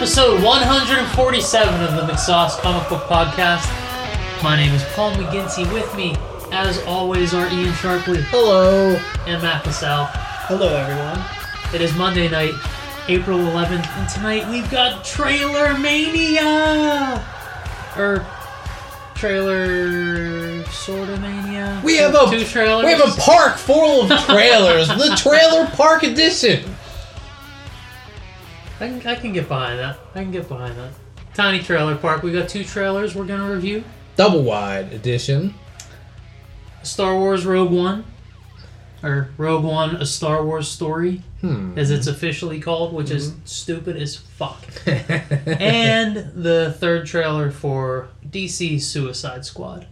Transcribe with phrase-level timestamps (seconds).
[0.00, 3.68] Episode 147 of the McSauce Comic Book Podcast.
[4.42, 5.70] My name is Paul McGinty.
[5.74, 6.16] With me,
[6.52, 8.96] as always, are Ian Sharpley Hello.
[9.26, 10.06] and Matt Cassell.
[10.48, 11.22] Hello, everyone.
[11.74, 12.54] It is Monday night,
[13.08, 17.22] April 11th, and tonight we've got Trailer Mania!
[17.98, 18.24] Or
[19.14, 21.78] Trailer Sorta Mania?
[21.84, 22.86] We have a two trailers.
[22.86, 24.88] We have a park full of trailers.
[24.88, 26.64] the Trailer Park Edition.
[28.80, 29.98] I can, I can get behind that.
[30.14, 30.92] I can get behind that.
[31.34, 32.22] Tiny Trailer Park.
[32.22, 33.84] We got two trailers we're gonna review.
[34.16, 35.54] Double wide edition.
[36.82, 38.04] Star Wars Rogue One,
[39.02, 41.78] or Rogue One: A Star Wars Story, Hmm.
[41.78, 44.64] as it's officially called, which is stupid as fuck.
[44.86, 49.86] and the third trailer for DC Suicide Squad.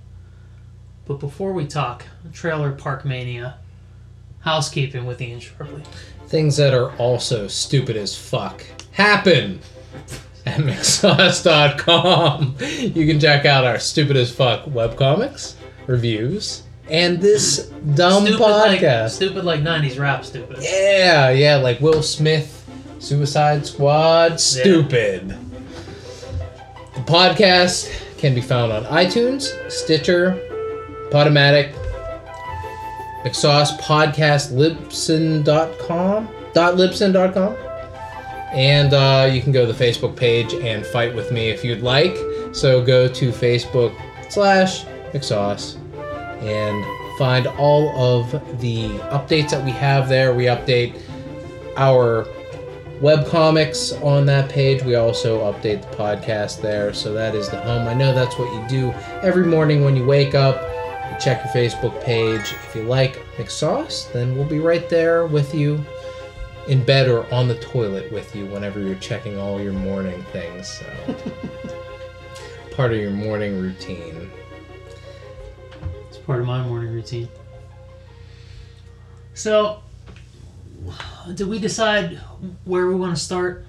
[1.06, 3.56] But before we talk, Trailer Park Mania,
[4.40, 5.84] housekeeping with Ian Sharpley.
[6.26, 9.60] Things that are also stupid as fuck happen
[10.46, 12.56] at mcsauce.com.
[12.60, 15.54] You can check out our stupid as fuck webcomics,
[15.86, 19.10] reviews, and this dumb stupid like podcast.
[19.10, 20.24] stupid like '90s rap.
[20.24, 20.58] Stupid.
[20.60, 22.66] Yeah, yeah, like Will Smith,
[22.98, 25.28] Suicide Squad, stupid.
[26.94, 30.32] The podcast can be found on iTunes, Stitcher,
[31.10, 31.72] Podomatic,
[33.24, 37.67] McSauce Podcast, Libsyn.com, dot Libsyn.com.
[38.52, 41.82] And uh, you can go to the Facebook page and fight with me if you'd
[41.82, 42.16] like.
[42.52, 43.94] So go to Facebook
[44.30, 45.76] slash McSauce
[46.42, 50.34] and find all of the updates that we have there.
[50.34, 51.00] We update
[51.76, 52.26] our
[53.00, 54.82] web comics on that page.
[54.82, 56.92] We also update the podcast there.
[56.92, 57.86] So that is the home.
[57.86, 58.92] I know that's what you do
[59.22, 60.60] every morning when you wake up.
[61.10, 62.52] You check your Facebook page.
[62.66, 65.84] If you like McSauce, then we'll be right there with you
[66.68, 70.68] in bed or on the toilet with you whenever you're checking all your morning things.
[70.68, 71.16] So
[72.76, 74.30] part of your morning routine.
[76.08, 77.28] It's part of my morning routine.
[79.34, 79.82] So,
[81.34, 82.18] do we decide
[82.64, 83.64] where we want to start?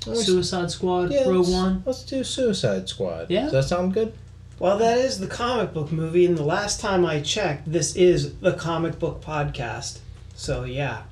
[0.00, 1.82] Suicide Squad, Yeah, Rogue One.
[1.84, 3.30] Let's do Suicide Squad.
[3.30, 3.42] Yeah.
[3.42, 4.14] Does that sound good?
[4.58, 8.36] Well, that is the comic book movie, and the last time I checked, this is
[8.38, 9.98] the comic book podcast.
[10.34, 11.02] So, yeah.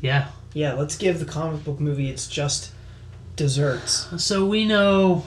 [0.00, 0.28] Yeah.
[0.52, 2.72] Yeah, let's give the comic book movie its just
[3.36, 4.08] desserts.
[4.22, 5.24] So we know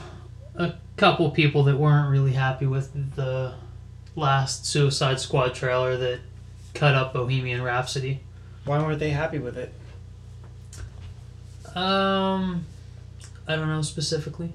[0.56, 3.54] a couple people that weren't really happy with the
[4.16, 6.20] last Suicide Squad trailer that
[6.74, 8.22] cut up Bohemian Rhapsody.
[8.66, 9.74] Why weren't they happy with it?
[11.76, 12.66] Um,
[13.48, 14.54] I don't know specifically.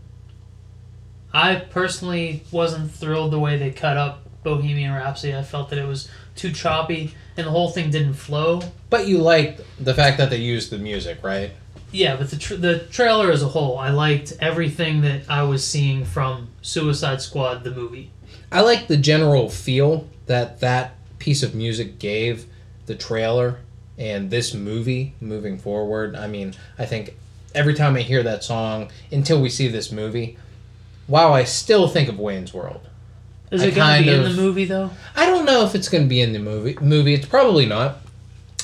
[1.33, 5.35] I personally wasn't thrilled the way they cut up Bohemian Rhapsody.
[5.35, 8.61] I felt that it was too choppy and the whole thing didn't flow.
[8.91, 11.53] But you liked the fact that they used the music, right?
[11.91, 15.65] Yeah, but the tr- the trailer as a whole, I liked everything that I was
[15.65, 18.11] seeing from Suicide Squad the movie.
[18.51, 22.47] I like the general feel that that piece of music gave
[22.87, 23.61] the trailer
[23.97, 26.17] and this movie moving forward.
[26.17, 27.17] I mean, I think
[27.55, 30.37] every time I hear that song until we see this movie,
[31.07, 32.89] wow, I still think of Wayne's World.
[33.51, 34.91] Is it going to be in the movie though?
[35.15, 36.77] I don't know if it's going to be in the movie.
[36.81, 37.99] Movie, it's probably not.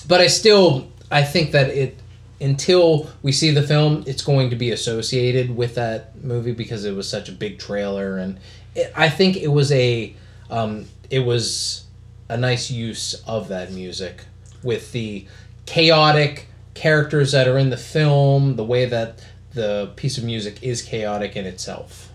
[0.08, 1.98] But I still, I think that it
[2.41, 6.94] until we see the film, it's going to be associated with that movie because it
[6.94, 8.38] was such a big trailer, and
[8.74, 10.14] it, I think it was a,
[10.48, 11.84] um, it was
[12.28, 14.24] a nice use of that music
[14.62, 15.26] with the
[15.66, 20.80] chaotic characters that are in the film, the way that the piece of music is
[20.80, 22.10] chaotic in itself.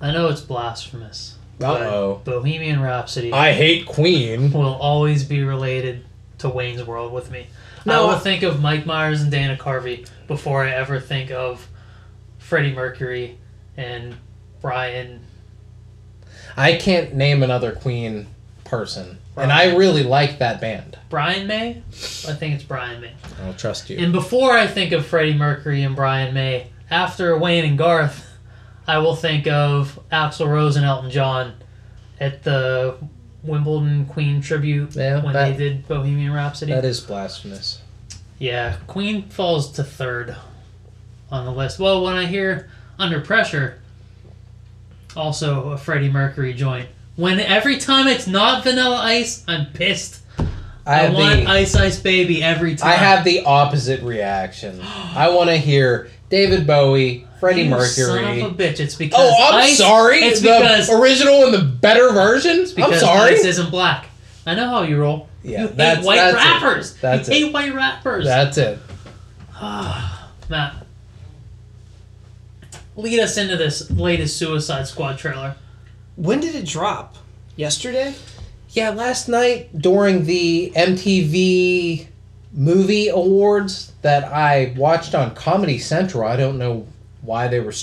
[0.00, 1.35] I know it's blasphemous.
[1.58, 2.20] But Uh-oh.
[2.24, 4.52] Bohemian Rhapsody I hate Queen.
[4.52, 6.04] will always be related
[6.38, 7.46] to Wayne's World with me.
[7.86, 11.66] I will I- think of Mike Myers and Dana Carvey before I ever think of
[12.38, 13.38] Freddie Mercury
[13.76, 14.16] and
[14.60, 15.20] Brian.
[16.56, 18.26] I can't name another Queen
[18.64, 20.98] person, and I really like that band.
[21.08, 21.82] Brian May?
[22.26, 23.12] I think it's Brian May.
[23.44, 23.98] I'll trust you.
[23.98, 28.25] And before I think of Freddie Mercury and Brian May, after Wayne and Garth,
[28.86, 31.54] I will think of Axl Rose and Elton John
[32.20, 32.96] at the
[33.42, 36.72] Wimbledon Queen tribute Yeah, when that- they did Bohemian Rhapsody.
[36.72, 37.80] that is blasphemous.
[38.38, 40.36] Yeah, Queen falls to third
[41.30, 41.78] on the list.
[41.78, 42.68] Well, when I hear
[42.98, 43.78] Under Pressure,
[45.16, 46.88] also a Freddie Mercury joint.
[47.16, 50.20] When every time it's not Vanilla Ice, I'm pissed.
[50.86, 52.90] I I, want the Ice Ice Baby every time.
[52.90, 54.80] I have the opposite reaction.
[55.14, 57.88] I want to hear David Bowie, Freddie You Mercury.
[57.88, 58.80] Son of a bitch!
[58.80, 60.18] It's oh, because oh, I'm Ice, sorry.
[60.18, 62.60] It's the because original and the better version.
[62.82, 63.34] I'm sorry.
[63.34, 64.06] Ice isn't black.
[64.46, 65.28] I know how you roll.
[65.42, 66.36] Yeah, you hate white that's it.
[66.36, 66.96] rappers.
[66.96, 67.38] That's you it.
[67.38, 68.24] hate white rappers.
[68.24, 68.78] That's it.
[69.60, 70.74] Matt,
[72.96, 75.56] lead us into this latest Suicide Squad trailer.
[76.16, 77.16] When did it drop?
[77.56, 78.14] Yesterday?
[78.70, 82.08] Yeah, last night during the MTV
[82.56, 86.26] Movie Awards that I watched on Comedy Central.
[86.26, 86.86] I don't know
[87.20, 87.74] why they were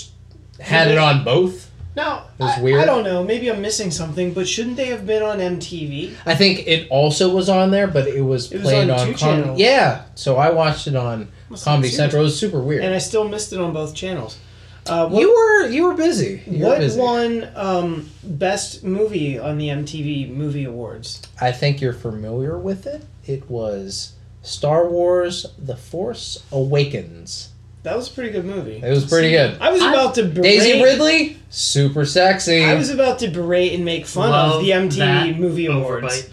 [0.60, 1.70] had it on both.
[1.96, 2.80] No, it was I, weird.
[2.80, 3.22] I don't know.
[3.22, 6.14] Maybe I'm missing something, but shouldn't they have been on MTV?
[6.26, 9.14] I think it also was on there, but it was It was played on on,
[9.14, 9.60] channels.
[9.60, 12.22] Yeah, so I watched it on Must Comedy Central.
[12.22, 12.82] It was super weird.
[12.82, 14.38] And I still missed it on both channels.
[14.86, 16.42] Uh, what you were you were busy.
[16.46, 17.00] You were what busy.
[17.00, 21.22] won um, best movie on the MTV Movie Awards?
[21.40, 23.04] I think you're familiar with it.
[23.24, 24.12] It was
[24.44, 27.50] Star Wars: The Force Awakens.
[27.82, 28.80] That was a pretty good movie.
[28.82, 29.58] It was pretty See, good.
[29.60, 30.42] I was I- about to berate.
[30.60, 32.64] Daisy Ridley, super sexy.
[32.64, 36.30] I was about to berate and make fun Love of the MTV Movie Awards, overbite.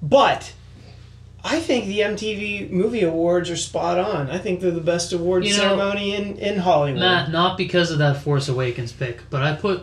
[0.00, 0.52] but
[1.44, 4.30] I think the MTV Movie Awards are spot on.
[4.30, 7.00] I think they're the best award You know, ceremony in, in Hollywood.
[7.00, 9.82] Matt, not because of that Force Awakens pick, but I put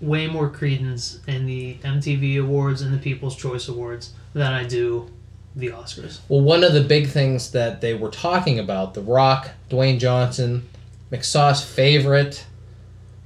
[0.00, 5.10] way more credence in the MTV Awards and the People's Choice Awards than I do
[5.54, 6.20] the Oscars.
[6.28, 10.68] Well, one of the big things that they were talking about, The Rock, Dwayne Johnson,
[11.10, 12.46] McSauce favorite,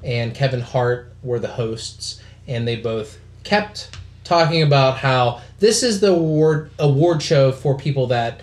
[0.03, 6.00] and Kevin Hart were the hosts, and they both kept talking about how this is
[6.00, 8.43] the award award show for people that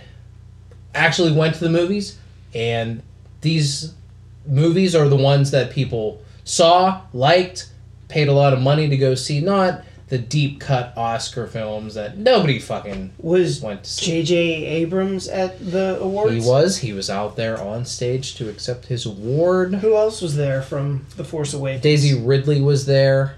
[0.93, 2.17] actually went to the movies,
[2.53, 3.01] and
[3.41, 3.93] these
[4.45, 7.69] movies are the ones that people saw, liked,
[8.07, 12.17] paid a lot of money to go see, not the deep cut Oscar films that
[12.17, 14.05] nobody fucking was went to see.
[14.07, 14.35] J.J.
[14.65, 16.33] Abrams at the awards?
[16.33, 16.77] He was.
[16.79, 19.75] He was out there on stage to accept his award.
[19.75, 21.83] Who else was there from The Force Awakens?
[21.83, 23.37] Daisy Ridley was there.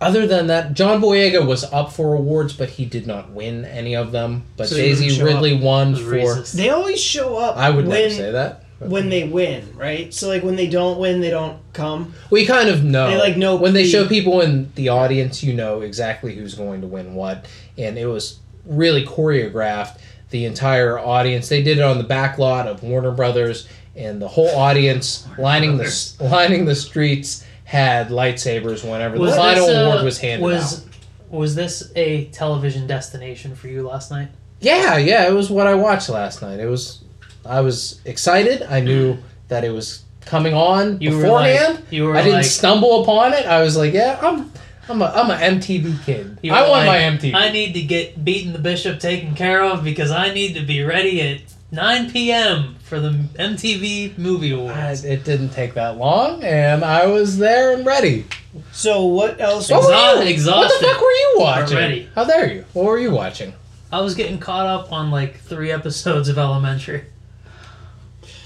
[0.00, 3.96] Other than that, John Boyega was up for awards, but he did not win any
[3.96, 4.44] of them.
[4.56, 6.12] But So Daisy show Ridley won It for.
[6.12, 6.52] racist.
[6.52, 7.56] They always show up.
[7.56, 8.62] I would when, never say that.
[8.78, 10.12] But- when they win, right?
[10.12, 12.14] So like when they don't win, they don't come.
[12.30, 13.10] We kind of know.
[13.10, 16.80] They, like, know when they show people in the audience, you know exactly who's going
[16.82, 17.46] to win what,
[17.76, 19.98] and it was really choreographed.
[20.30, 21.48] The entire audience.
[21.48, 23.66] They did it on the back lot of Warner Brothers,
[23.96, 29.66] and the whole audience lining the lining the streets had lightsabers whenever Was the final
[29.66, 30.88] this, uh, award was handed was, out.
[31.30, 34.28] Was this a television destination for you last night?
[34.60, 36.60] Yeah, yeah, it was what I watched last night.
[36.60, 37.04] It was,
[37.48, 38.62] I was excited.
[38.62, 39.22] I knew mm.
[39.48, 41.76] that it was coming on You were beforehand.
[41.76, 43.46] like, you were I didn't like, stumble upon it.
[43.46, 44.52] I was like, yeah, I'm,
[44.88, 46.38] I'm a, I'm a MTV kid.
[46.44, 47.34] I were want my MTV.
[47.34, 50.82] I need to get beating the bishop taken care of because I need to be
[50.82, 51.40] ready at
[51.70, 52.76] 9 p.m.
[52.82, 55.04] for the MTV Movie I- Awards.
[55.04, 58.26] it didn't take that long, and I was there and ready.
[58.72, 59.70] So what else?
[59.70, 60.46] What Exha- were you?
[60.46, 61.76] What the fuck were you watching?
[61.76, 62.08] ready.
[62.14, 62.64] How dare you?
[62.72, 63.52] What were you watching?
[63.92, 67.04] I was getting caught up on like three episodes of Elementary.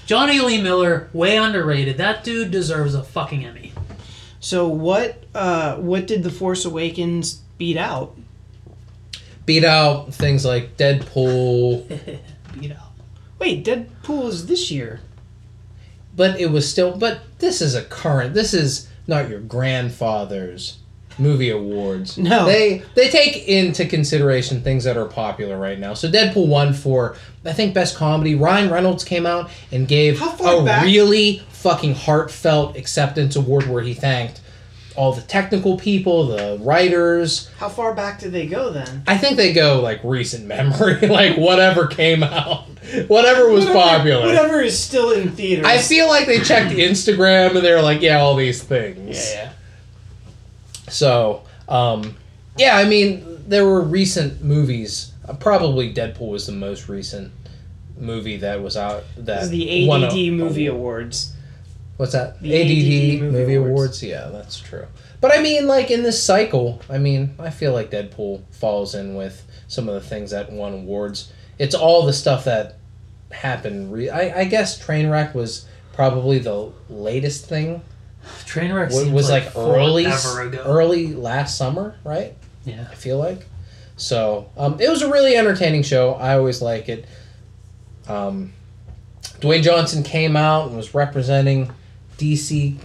[0.05, 1.97] Jonny Lee Miller, way underrated.
[1.97, 3.73] That dude deserves a fucking Emmy.
[4.39, 5.23] So what?
[5.33, 8.17] Uh, what did The Force Awakens beat out?
[9.45, 11.87] Beat out things like Deadpool,
[12.59, 12.91] Beat out.
[13.39, 15.01] Wait, Deadpool is this year.
[16.15, 16.95] but it was still.
[16.97, 18.33] But this is a current.
[18.33, 20.77] This is not your grandfather's
[21.19, 22.17] movie awards.
[22.17, 22.45] No.
[22.45, 25.93] they they take into consideration things that are popular right now.
[25.93, 27.15] So Deadpool won for
[27.45, 28.35] I think best comedy.
[28.35, 33.93] Ryan Reynolds came out and gave a back- really fucking heartfelt acceptance award where he
[33.93, 34.41] thanked
[34.95, 37.49] all the technical people, the writers.
[37.57, 39.03] How far back did they go then?
[39.07, 42.65] I think they go like recent memory, like whatever came out,
[43.07, 44.25] whatever was Whatever- popular.
[44.27, 45.65] Whatever is still in theaters.
[45.65, 49.33] I feel like they checked Instagram and they're like, yeah, all these things.
[49.33, 49.53] Yeah,
[50.89, 52.15] So, um,
[52.57, 55.11] yeah, I mean, there were recent movies.
[55.27, 57.31] Uh, probably Deadpool was the most recent
[57.97, 59.03] movie that was out.
[59.17, 61.33] That This is the ADD a- movie awards.
[61.97, 62.41] What's that?
[62.41, 63.71] The ADD, ADD movie, movie awards.
[63.71, 64.03] awards.
[64.03, 64.85] Yeah, that's true.
[65.21, 69.15] But I mean, like in this cycle, I mean, I feel like Deadpool falls in
[69.15, 71.31] with some of the things that won awards.
[71.59, 72.77] It's all the stuff that
[73.31, 73.93] happened.
[73.93, 77.81] Re- I, I guess Trainwreck was probably the latest thing.
[78.45, 80.07] Trainwreck Was, was like, like, early,
[80.57, 82.35] early last summer, right?
[82.65, 82.87] Yeah.
[82.89, 83.45] I feel like.
[83.97, 86.13] So um, it was a really entertaining show.
[86.13, 87.05] I always like it.
[88.07, 88.53] Um,
[89.39, 91.71] Dwayne Johnson came out and was representing
[92.17, 92.77] DC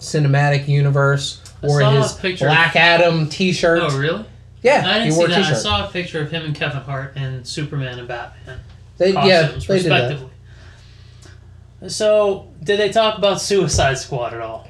[0.00, 1.42] Cinematic Universe.
[1.62, 3.80] I Wore his picture- Black Adam T-shirt.
[3.82, 4.24] Oh, really?
[4.62, 5.32] yeah, I didn't see that.
[5.38, 5.58] I T-shirt.
[5.58, 8.60] saw a picture of him and Kevin Hart and Superman and Batman
[8.98, 10.18] they, yeah, they did that.
[11.80, 11.88] Respectively.
[11.90, 14.68] So, did they talk about Suicide Squad at all?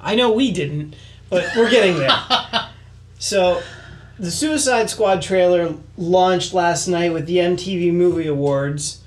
[0.00, 0.94] I know we didn't,
[1.30, 2.10] but we're getting there.
[3.18, 3.62] so,
[4.18, 9.02] the Suicide Squad trailer launched last night with the MTV Movie Awards,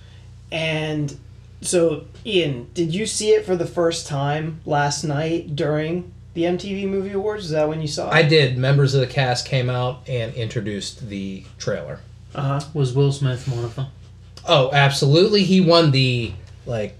[0.51, 1.17] and
[1.62, 6.88] So, Ian, did you see it for the first time last night during the MTV
[6.88, 7.46] Movie Awards?
[7.46, 8.13] Is that when you saw it?
[8.13, 8.58] I did.
[8.58, 12.00] Members of the cast came out and introduced the trailer.
[12.34, 12.67] Uh huh.
[12.74, 13.88] Was Will Smith one of them?
[14.48, 15.43] Oh, absolutely.
[15.43, 16.34] He won the
[16.65, 16.96] like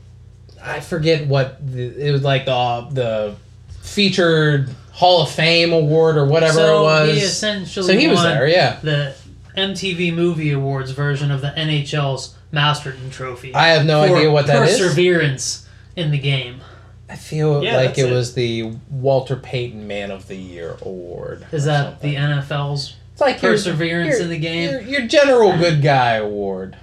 [0.64, 3.36] I forget what the, it was like the uh, the
[3.82, 7.10] featured Hall of Fame award or whatever so it was.
[7.18, 8.80] He essentially so he was won there, yeah.
[8.82, 9.16] the
[9.58, 13.54] MTV Movie Awards version of the NHL's Masterton Trophy.
[13.56, 14.80] I have no idea what that is.
[14.80, 16.62] Perseverance in the game.
[17.10, 18.12] I feel Yeah, like it, it.
[18.14, 21.46] was the Walter Payton Man of the Year award.
[21.52, 22.12] Is that something.
[22.14, 24.70] the NFL's It's like your- Perseverance your- in the game?
[24.72, 26.78] Your, your general good guy award,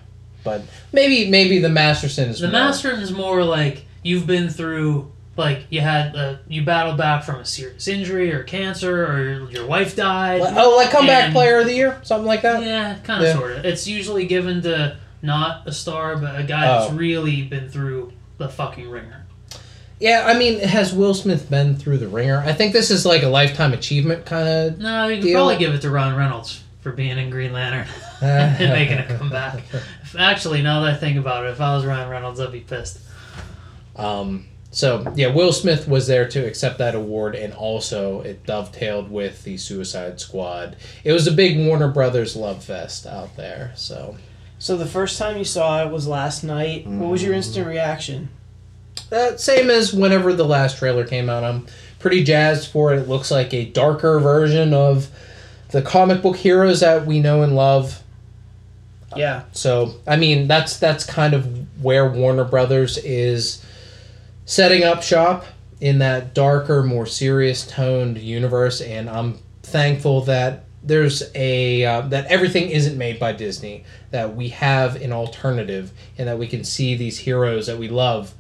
[0.45, 5.11] but maybe maybe the Masterson is The more- Masterton is more like you've been through,
[5.37, 9.67] like you had, uh, you battled back from a serious injury or cancer or your
[9.67, 10.41] wife died.
[10.45, 12.63] Oh, like comeback And- player of the year, something like that.
[12.63, 13.35] Yeah, kind of, Yeah.
[13.35, 13.65] sort of.
[13.65, 16.95] It's usually given to not a star, but a guy that's Oh.
[16.95, 19.25] really been through the fucking ringer.
[20.01, 22.39] Yeah, I mean, has Will Smith been through the ringer?
[22.47, 24.79] I think this is like a lifetime achievement kind of.
[24.79, 25.35] No, you could Deal.
[25.39, 27.89] probably give it to Ron Reynolds for being in Green Lantern
[28.23, 29.61] and making a comeback.
[30.15, 32.61] If- Actually, now that I think about it, if I was Ryan Reynolds, I'd be
[32.61, 32.99] pissed.
[33.97, 39.11] Um, so yeah, Will Smith was there to accept that award, and also it dovetailed
[39.11, 40.77] with the Suicide Squad.
[41.05, 43.73] It was a big Warner Brothers love fest out there.
[43.77, 44.17] So
[44.59, 46.87] So the first time you saw it was last night.
[46.87, 48.29] What was your instant reaction?
[49.13, 51.67] uh, same as whenever the last trailer came out, I'm
[51.99, 52.99] pretty jazzed for it.
[52.99, 55.09] It looks like a darker version of
[55.71, 58.03] the comic book heroes that we know and love.
[59.17, 59.45] Yeah.
[59.53, 63.65] So I mean, that's that's kind of where Warner Brothers is
[64.45, 65.45] setting up shop
[65.81, 72.27] in that darker, more serious toned universe, and I'm thankful that there's a uh, that
[72.27, 73.85] everything isn't made by Disney.
[74.11, 78.35] That we have an alternative, and that we can see these heroes that we love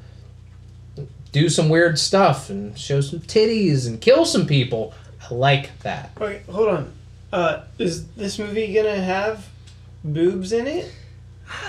[1.32, 4.94] do some weird stuff and show some titties and kill some people.
[5.20, 6.18] I like that.
[6.18, 6.92] Wait, hold on.
[7.32, 9.46] Uh, is this movie gonna have
[10.04, 10.92] boobs in it?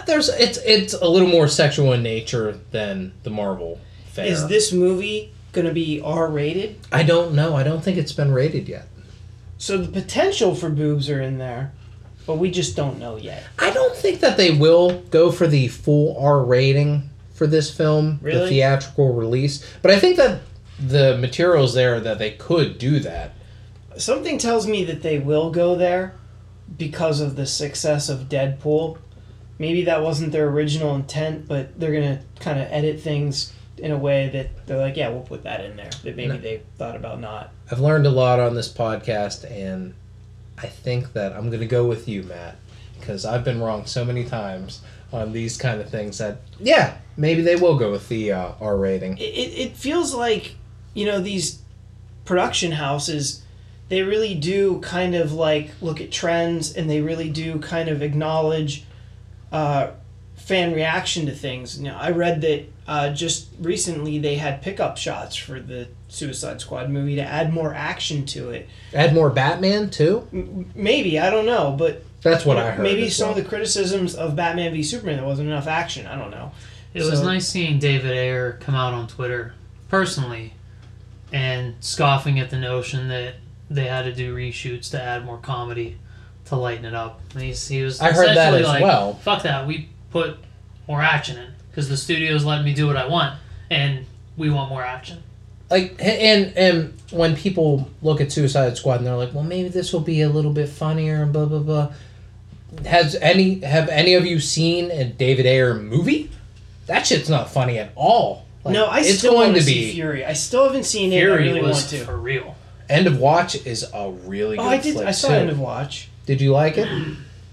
[0.06, 3.80] There's it's it's a little more sexual in nature than the Marvel.
[4.08, 4.26] Fare.
[4.26, 6.80] Is this movie gonna be R rated?
[6.92, 7.56] I don't know.
[7.56, 8.88] I don't think it's been rated yet.
[9.58, 11.74] So the potential for boobs are in there,
[12.26, 13.44] but we just don't know yet.
[13.58, 18.20] I don't think that they will go for the full R rating for this film,
[18.22, 19.66] the theatrical release.
[19.82, 20.42] But I think that
[20.80, 23.34] the materials there that they could do that.
[23.98, 26.16] Something tells me that they will go there
[26.78, 28.98] because of the success of Deadpool.
[29.58, 33.98] Maybe that wasn't their original intent, but they're gonna kind of edit things in a
[33.98, 35.90] way that they're like, yeah, we'll put that in there.
[36.04, 36.38] That maybe No.
[36.38, 37.52] they thought about not.
[37.72, 39.94] I've learned a lot on this podcast, and
[40.58, 42.58] I think that I'm going to go with you, Matt,
[43.00, 44.82] because I've been wrong so many times
[45.14, 48.76] on these kind of things that, yeah, maybe they will go with the uh, R
[48.78, 49.18] rating.
[49.18, 50.56] It, it feels like
[50.94, 51.62] you know these
[52.26, 53.44] production houses
[53.90, 58.02] they really do kind of like look at trends and they really do kind of
[58.02, 58.86] acknowledge
[59.52, 59.88] uh,
[60.36, 65.36] fan reaction to things now i read that uh, just recently they had pickup shots
[65.36, 70.28] for the suicide squad movie to add more action to it Add more Batman, too?
[70.34, 72.84] M- maybe i don't know but That's what I heard.
[72.84, 73.38] maybe some well.
[73.38, 76.52] of the criticisms of batman v superman there wasn't enough action i don't know
[76.94, 79.54] It was nice seeing David Ayer come out on Twitter
[79.90, 80.54] personally
[81.32, 83.36] and scoffing at the notion that
[83.70, 85.98] they had to do reshoots to add more comedy
[86.46, 87.22] to lighten it up.
[87.34, 89.14] And he's, he was I heard that essentially as like, well.
[89.16, 89.68] Fuck that.
[89.68, 90.38] We put
[90.88, 94.06] more action in because the studio's letting me do what I want, and
[94.38, 95.22] we want more action.
[95.70, 99.94] like and and when people look at Suicide Squad and they're like, well, maybe this
[99.94, 101.94] will be a little bit funnier and blah blah blah.
[102.86, 106.32] Has any have any of you seen a David Ayer movie?
[106.88, 108.46] That shit's not funny at all.
[108.64, 110.84] Like, no i it's still going want to to see be fury i still haven't
[110.84, 112.58] seen it i Fury really was want to for real.
[112.90, 114.98] End of Watch is a really oh, good Oh, I did.
[114.98, 115.34] I saw too.
[115.36, 116.10] End of Watch.
[116.26, 116.88] Did you like it?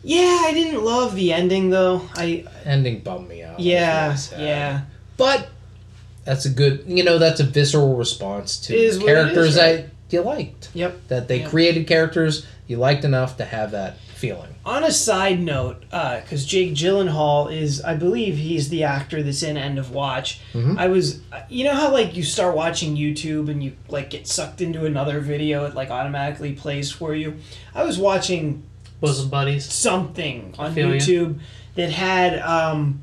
[0.02, 2.02] Yeah, I didn't love the ending though.
[2.14, 3.59] I Ending bummed me out.
[3.59, 4.83] Yeah really yeah.
[5.16, 5.49] But
[6.25, 6.85] that's a good.
[6.87, 9.76] You know, that's a visceral response to characters is, right?
[9.76, 10.71] that you liked.
[10.75, 11.09] Yep.
[11.09, 11.49] That they Yeah.
[11.49, 13.97] created characters you liked enough to have that
[14.28, 14.54] feeling.
[14.64, 19.56] On a side note, because Jake Gyllenhaal is, I believe he's the actor that's in
[19.56, 20.40] End of Watch.
[20.54, 20.78] Mhm.
[20.78, 24.61] I was, you know how like you start watching YouTube and you like get sucked
[24.61, 27.37] into another video, it like automatically plays for you.
[27.75, 28.62] I was watching
[29.00, 29.64] Bosom buddies.
[29.73, 30.75] something on.
[30.75, 31.38] YouTube
[31.75, 33.02] that had um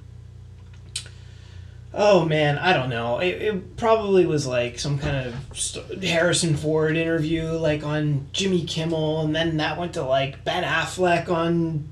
[1.94, 3.20] oh man I don't know.
[3.20, 9.22] It, it probably was like some kind of Harrison Ford interview like on Jimmy Kimmel
[9.22, 11.92] and then that went to like Ben Affleck on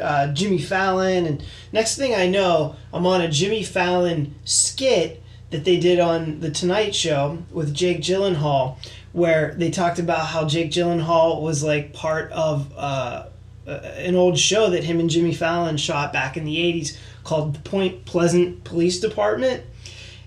[0.00, 5.64] uh, Jimmy Fallon, and next thing I know, I'm on a Jimmy Fallon skit that
[5.64, 8.76] they did on the Tonight Show with Jake Gyllenhaal,
[9.12, 13.26] where they talked about how Jake Gyllenhaal was like part of uh,
[13.66, 16.96] an old show that him and Jimmy Fallon shot back in the '80s
[17.30, 19.62] called the Point Pleasant Police Department,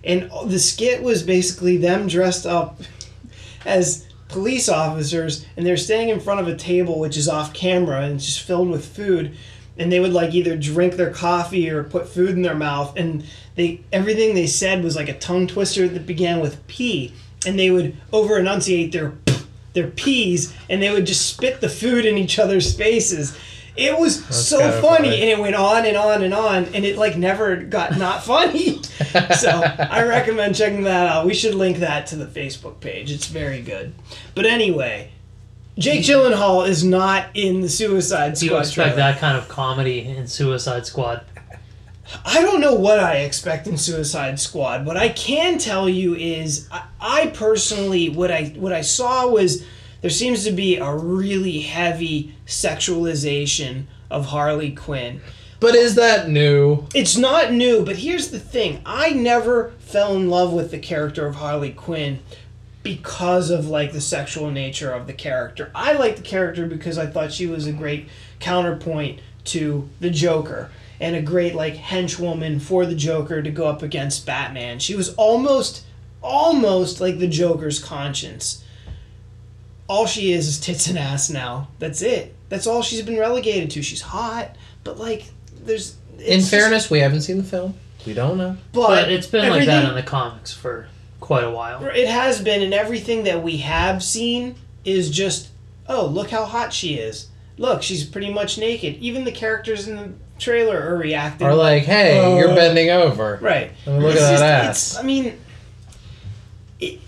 [0.06, 2.80] and the skit was basically them dressed up
[3.66, 8.04] as police officers and they're standing in front of a table which is off camera
[8.04, 9.36] and it's just filled with food.
[9.78, 12.96] And they would like either drink their coffee or put food in their mouth.
[12.96, 17.14] And they everything they said was like a tongue twister that began with p.
[17.46, 19.14] And they would over enunciate their
[19.74, 23.38] their p's and they would just spit the food in each other's faces
[23.76, 25.22] it was so funny, funny.
[25.22, 28.82] and it went on and on and on, and it like never got not funny.
[29.38, 31.26] so I recommend checking that out.
[31.26, 33.12] We should link that to the Facebook page.
[33.12, 33.94] It's very good.
[34.36, 35.12] But anyway,
[35.78, 38.60] Jake Gyllenhaal is not in the Suicide Do you Squad.
[38.60, 38.96] expect trailer.
[39.12, 41.26] that kind of comedy in Suicide Squad?
[42.26, 44.86] I don't know what I expect in Suicide Squad.
[44.86, 49.64] What I can tell you is, I, I personally what I what I saw was
[50.04, 55.22] there seems to be a really heavy sexualization of Harley Quinn.
[55.62, 56.88] But is that new?
[56.94, 58.82] It's not new, but here's the thing.
[58.86, 62.20] I never fell in love with the character of Harley Quinn
[62.84, 65.72] because of like the sexual nature of the character.
[65.74, 68.10] I liked the character because I thought she was a great
[68.42, 70.70] counterpoint to the Joker
[71.00, 74.80] and a great like henchwoman for the Joker to go up against Batman.
[74.80, 75.86] She was almost
[76.22, 78.63] almost like the Joker's conscience.
[79.88, 81.68] All she is is tits and ass now.
[81.80, 82.36] That's it.
[82.50, 83.82] That's all she's been relegated to.
[83.84, 85.26] She's hot, but like
[85.66, 87.76] there's In it's just- fairness, we haven't seen the film.
[88.06, 88.58] We don't know.
[88.74, 90.88] but, But it's been like that in the comics for
[91.22, 91.86] quite a while.
[91.86, 95.48] It has been, and everything that we have seen is just,
[95.88, 97.28] oh, look how hot she is.
[97.58, 98.98] Look, she's pretty much naked.
[98.98, 101.48] Even the characters in the trailer are reacting.
[101.48, 103.38] Are like, hey, you're Uh, bending over.
[103.42, 103.72] right.
[103.88, 105.00] I mean, look It's at just- that it's- ass.
[105.00, 105.40] I mean,
[106.82, 107.00] it,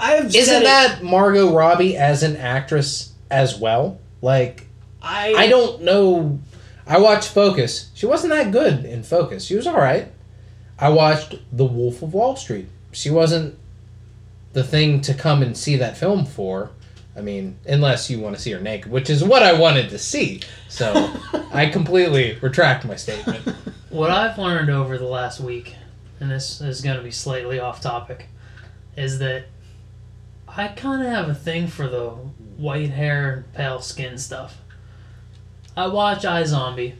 [0.00, 3.98] I've Isn't it- that Margot Robbie as an actress as well?
[4.22, 4.66] Like,
[5.02, 6.40] I I don't know.
[6.86, 7.90] I watched Focus.
[7.94, 9.44] She wasn't that good in Focus.
[9.44, 10.08] She was all right.
[10.78, 12.66] I watched The Wolf of Wall Street.
[12.92, 13.56] She wasn't
[14.54, 16.70] the thing to come and see that film for.
[17.16, 19.98] I mean, unless you want to see her naked, which is what I wanted to
[19.98, 20.40] see.
[20.68, 20.92] So
[21.52, 23.46] I completely retract my statement.
[23.90, 25.74] What I've learned over the last week,
[26.18, 28.28] and this is going to be slightly off topic,
[28.96, 29.44] is that
[30.56, 32.10] I kind of have a thing for the
[32.56, 34.58] white hair and pale skin stuff.
[35.76, 36.94] I watch iZombie,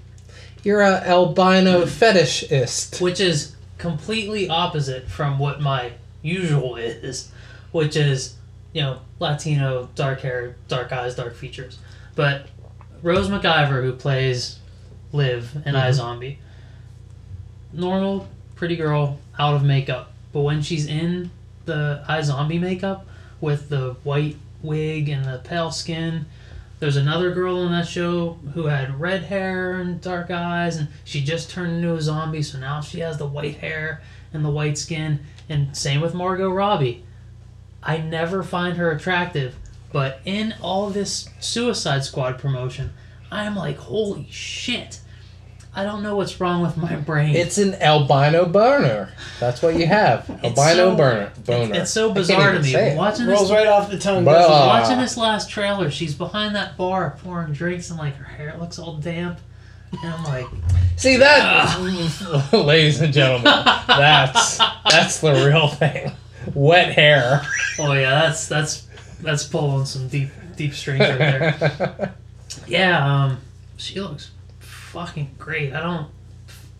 [0.62, 3.00] You're a albino fetishist.
[3.00, 7.30] which is completely opposite from what my usual is,
[7.72, 8.36] which is,
[8.72, 11.78] you know, Latino, dark hair, dark eyes, dark features.
[12.14, 12.46] But
[13.02, 14.58] Rose McIver, who plays
[15.12, 15.82] Liv in Mhm.
[15.88, 16.36] iZombie,
[17.72, 20.12] normal, pretty girl, out of makeup.
[20.32, 21.30] But when she's in
[21.64, 23.06] the iZombie makeup
[23.40, 26.26] with the white wig and the pale skin,
[26.80, 31.22] there's another girl in that show who had red hair and dark eyes, and she
[31.22, 34.00] just turned into a zombie, so now she has the white hair
[34.32, 35.20] and the white skin.
[35.48, 37.04] And same with Margot Robbie.
[37.82, 39.56] I never find her attractive,
[39.92, 42.92] but in all this Suicide Squad promotion,
[43.30, 45.00] I'm like, holy shit.
[45.74, 47.36] I don't know what's wrong with my brain.
[47.36, 49.10] It's an albino boner.
[49.38, 50.28] That's what you have.
[50.42, 51.70] It's albino so- burner, boner.
[51.70, 52.72] It's, it's so bizarre to me.
[52.72, 53.16] say it.
[53.16, 54.24] This rolls right off the tongue.
[54.24, 54.32] Blah.
[54.32, 54.66] doesn't?
[54.66, 58.78] Watching this last trailer, she's behind that bar pouring drinks and like her hair looks
[58.78, 59.38] all damp.
[59.92, 60.46] And I'm like,
[60.96, 61.80] See that,
[62.52, 63.44] ladies and gentlemen,
[63.86, 66.12] that's that's the real thing.
[66.54, 67.42] Wet hair.
[67.78, 68.86] oh yeah, that's that's
[69.20, 72.14] that's pulling some deep deep strings right there.
[72.66, 73.38] Yeah, um,
[73.76, 74.30] she looks
[74.92, 75.72] fucking great.
[75.72, 76.08] I don't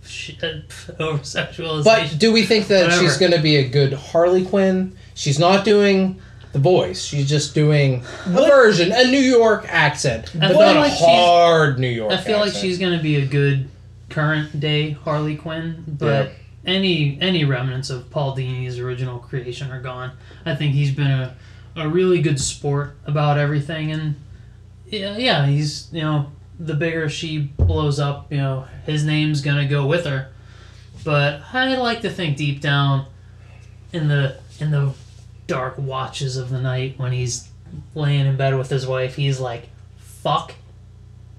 [0.04, 0.42] shit
[0.98, 1.84] over sexualization.
[1.84, 3.02] but do we think that Whatever.
[3.02, 4.96] she's going to be a good Harley Quinn?
[5.14, 6.20] She's not doing
[6.52, 7.04] the voice.
[7.04, 11.04] She's just doing a What- version, a New York accent, but not a like she's-
[11.04, 12.12] hard New York.
[12.12, 12.28] Accent.
[12.28, 13.68] I feel like she's gonna be a good
[14.08, 16.32] current day Harley Quinn, but
[16.66, 20.10] any any remnants of Paul Dini's original creation are gone.
[20.44, 21.36] I think he's been a,
[21.76, 24.16] a really good sport about everything, and
[24.88, 26.26] yeah, yeah, he's you know
[26.60, 30.28] the bigger she blows up, you know his name's gonna go with her.
[31.02, 33.06] But I like to think deep down
[33.92, 34.92] in the in the
[35.46, 37.48] dark watches of the night when he's
[37.94, 39.68] laying in bed with his wife, he's like,
[39.98, 40.54] "Fuck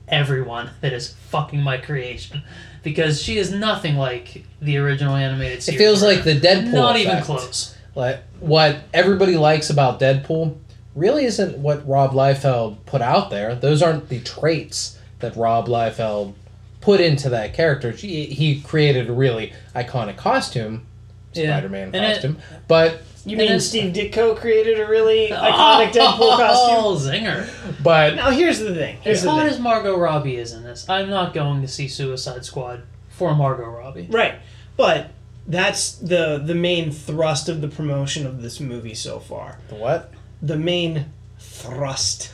[0.07, 2.43] everyone that is fucking my creation
[2.83, 5.79] because she is nothing like the original animated series.
[5.79, 6.73] It feels like the Deadpool.
[6.73, 7.75] not even close.
[7.95, 10.57] Like what everybody likes about Deadpool
[10.95, 13.55] really isn't what Rob Liefeld put out there.
[13.55, 16.33] Those aren't the traits that Rob Liefeld
[16.81, 17.95] put into that character.
[17.95, 20.85] She, he created a really iconic costume,
[21.33, 21.57] Yeah.
[21.57, 22.37] Spider-Man And it- costume.
[22.67, 26.77] but You mean Steve Ditko created a really oh, iconic Deadpool costume?
[26.79, 27.47] Oh, zinger.
[27.83, 28.97] but Now here's the thing.
[29.01, 29.53] Here's As the hot thing.
[29.53, 33.65] as Margot Robbie is in this, I'm not going to see Suicide Squad for Margot
[33.69, 34.07] Robbie.
[34.09, 34.35] Right.
[34.75, 35.11] But
[35.47, 39.59] that's the the main thrust of the promotion of this movie so far.
[39.69, 40.11] what?
[40.41, 41.05] The main
[41.39, 42.33] thrust.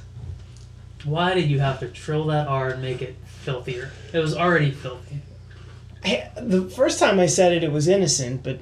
[1.03, 3.91] Why did you have to trill that R and make it filthier?
[4.13, 5.21] It was already filthy.
[6.03, 8.59] Hey, the first time I said it, it was innocent, but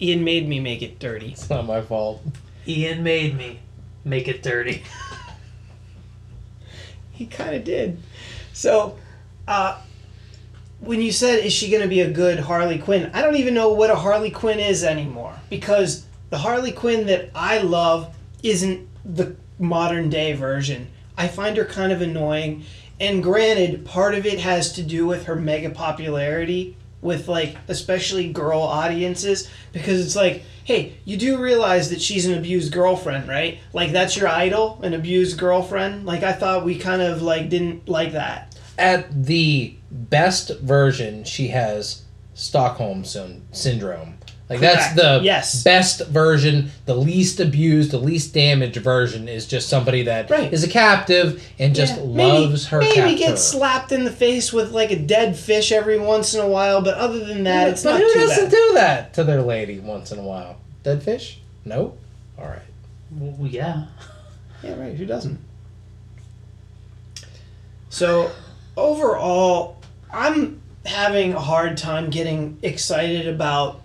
[0.00, 1.32] Ian made me make it dirty.
[1.32, 2.22] It's not my fault.
[2.66, 3.60] Ian made me
[4.04, 4.82] make it dirty.
[7.14, 7.98] He kind of did.
[8.52, 8.98] So,
[9.46, 9.80] uh,
[10.80, 13.10] when you said, is she going to be a good Harley Quinn?
[13.14, 17.30] I don't even know what a Harley Quinn is anymore because the Harley Quinn that
[17.34, 20.88] I love isn't the modern day version.
[21.16, 22.64] I find her kind of annoying.
[23.00, 28.32] And granted, part of it has to do with her mega popularity with like especially
[28.32, 33.58] girl audiences because it's like, hey, you do realize that she's an abused girlfriend, right?
[33.72, 36.06] Like that's your idol, an abused girlfriend.
[36.06, 38.56] Like I thought we kind of like didn't like that.
[38.78, 44.18] At the best version, she has Stockholm syndrome.
[44.50, 45.62] Like that's the Yes.
[45.62, 50.64] best version, the least abused, the least damaged version is just somebody that is Right.
[50.64, 53.16] a captive and just Yeah, loves her maybe captor.
[53.16, 56.82] get slapped in the face with like a dead fish every once in a while,
[56.82, 57.94] but other than that, it's not.
[57.94, 58.50] but who too doesn't bad.
[58.50, 60.56] do that to their lady once in a while?
[60.82, 61.38] Dead fish?
[61.64, 61.94] No.
[62.38, 62.58] All right.
[63.18, 63.84] Well, yeah.
[64.62, 64.94] Yeah, right.
[64.94, 65.38] Who doesn't?
[67.88, 68.30] So,
[68.76, 69.76] overall,
[70.12, 73.83] I'm having a hard time getting excited about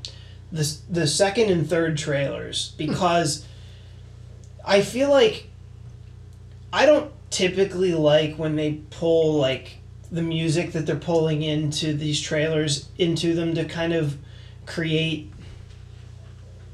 [0.51, 2.77] the the second and third trailers hmm.
[2.77, 3.45] because
[4.65, 5.47] I feel like
[6.71, 9.77] I don't typically like when they pull like
[10.12, 14.17] the music that they're pulling into these trailers into them to kind of
[14.65, 15.31] create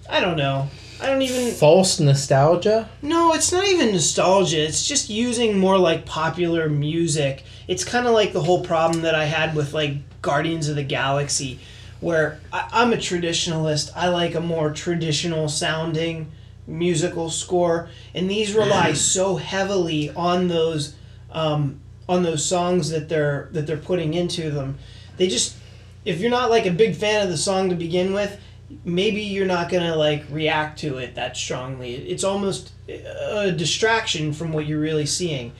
[0.10, 0.70] I don't know.
[1.02, 2.90] I don't even False nostalgia.
[3.02, 4.64] no, it's not even nostalgia.
[4.66, 7.44] It's just using more like popular music.
[7.68, 10.84] It's kind of like the whole problem that I had with like Guardians of the
[10.84, 11.60] Galaxy,
[12.02, 13.92] where I, I'm a traditionalist.
[13.96, 16.32] I like a more traditional sounding
[16.68, 20.96] musical score, and these rely so heavily on those
[21.32, 24.78] um, on those songs that they're that they're putting into them.
[25.18, 25.56] They just
[26.04, 28.40] if you're not like a big fan of the song to begin with,
[28.84, 31.96] maybe you're not gonna like react to it that strongly.
[31.96, 35.52] It's almost a distraction from what you're really seeing.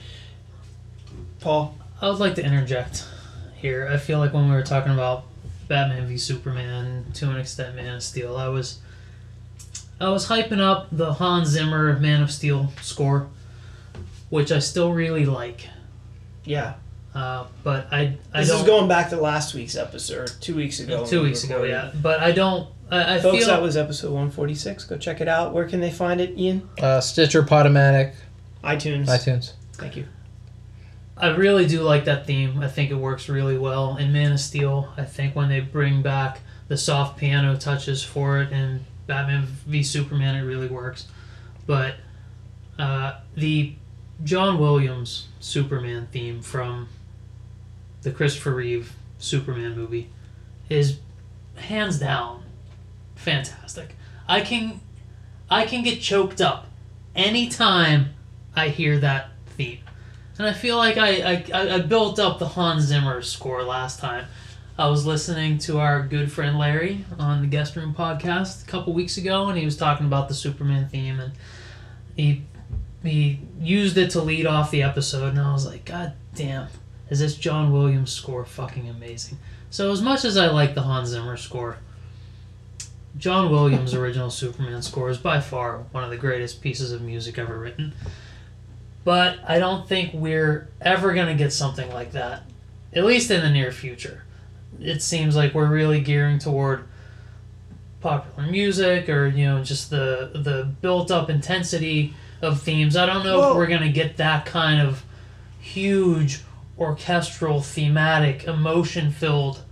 [1.40, 3.04] Paul, I would like to interject
[3.56, 3.88] here.
[3.90, 5.24] I feel like when we were talking about
[5.68, 8.78] Batman v Superman, to an extent Man of Steel, I was
[10.00, 13.28] I was hyping up the Hans Zimmer Man of Steel score,
[14.30, 15.68] which I still really like.
[16.44, 16.74] yeah,
[17.14, 20.54] Uh, but I I this don't is going back to last week's episode, or two
[20.54, 21.04] weeks ago.
[21.06, 21.90] two when we weeks ago, yeah.
[22.02, 22.68] But I don't.
[22.90, 24.84] I, I Folks, feel that was episode 146.
[24.84, 25.52] Go check it out.
[25.52, 26.68] Where can they find it, Ian?
[26.80, 28.14] Uh, Stitcher, Podomatic,
[28.62, 29.06] iTunes.
[29.06, 29.52] iTunes.
[29.72, 30.06] Thank you.
[31.16, 32.60] I really do like that theme.
[32.60, 34.92] I think it works really well in Man of Steel.
[34.96, 39.82] I think when they bring back the soft piano touches for it in Batman v
[39.82, 41.08] Superman, it really works.
[41.66, 41.94] But
[42.78, 43.74] uh, the
[44.24, 46.88] John Williams Superman theme from
[48.02, 50.10] the Christopher Reeve Superman movie
[50.68, 50.98] is
[51.56, 52.42] hands down
[53.14, 53.96] fantastic.
[54.28, 54.80] I can
[55.50, 56.66] I can get choked up
[57.14, 58.10] anytime
[58.54, 59.30] I hear that.
[60.38, 64.26] And I feel like I, I, I built up the Hans Zimmer score last time.
[64.78, 68.92] I was listening to our good friend Larry on the Guest Room podcast a couple
[68.92, 71.32] weeks ago, and he was talking about the Superman theme, and
[72.14, 72.44] he
[73.02, 76.68] he used it to lead off the episode, and I was like, God damn,
[77.08, 79.38] is this John Williams score fucking amazing?
[79.70, 81.78] So as much as I like the Hans Zimmer score,
[83.16, 87.38] John Williams' original Superman score is by far one of the greatest pieces of music
[87.38, 87.94] ever written.
[89.06, 92.42] But I don't think we're ever going to get something like that,
[92.92, 94.24] at least in the near future.
[94.80, 96.88] It seems like we're really gearing toward
[98.00, 102.96] popular music or, you know, just the the built-up intensity of themes.
[102.96, 105.04] I don't know if we're going to get that kind of
[105.60, 106.40] huge
[106.76, 109.62] orchestral, thematic, emotion-filled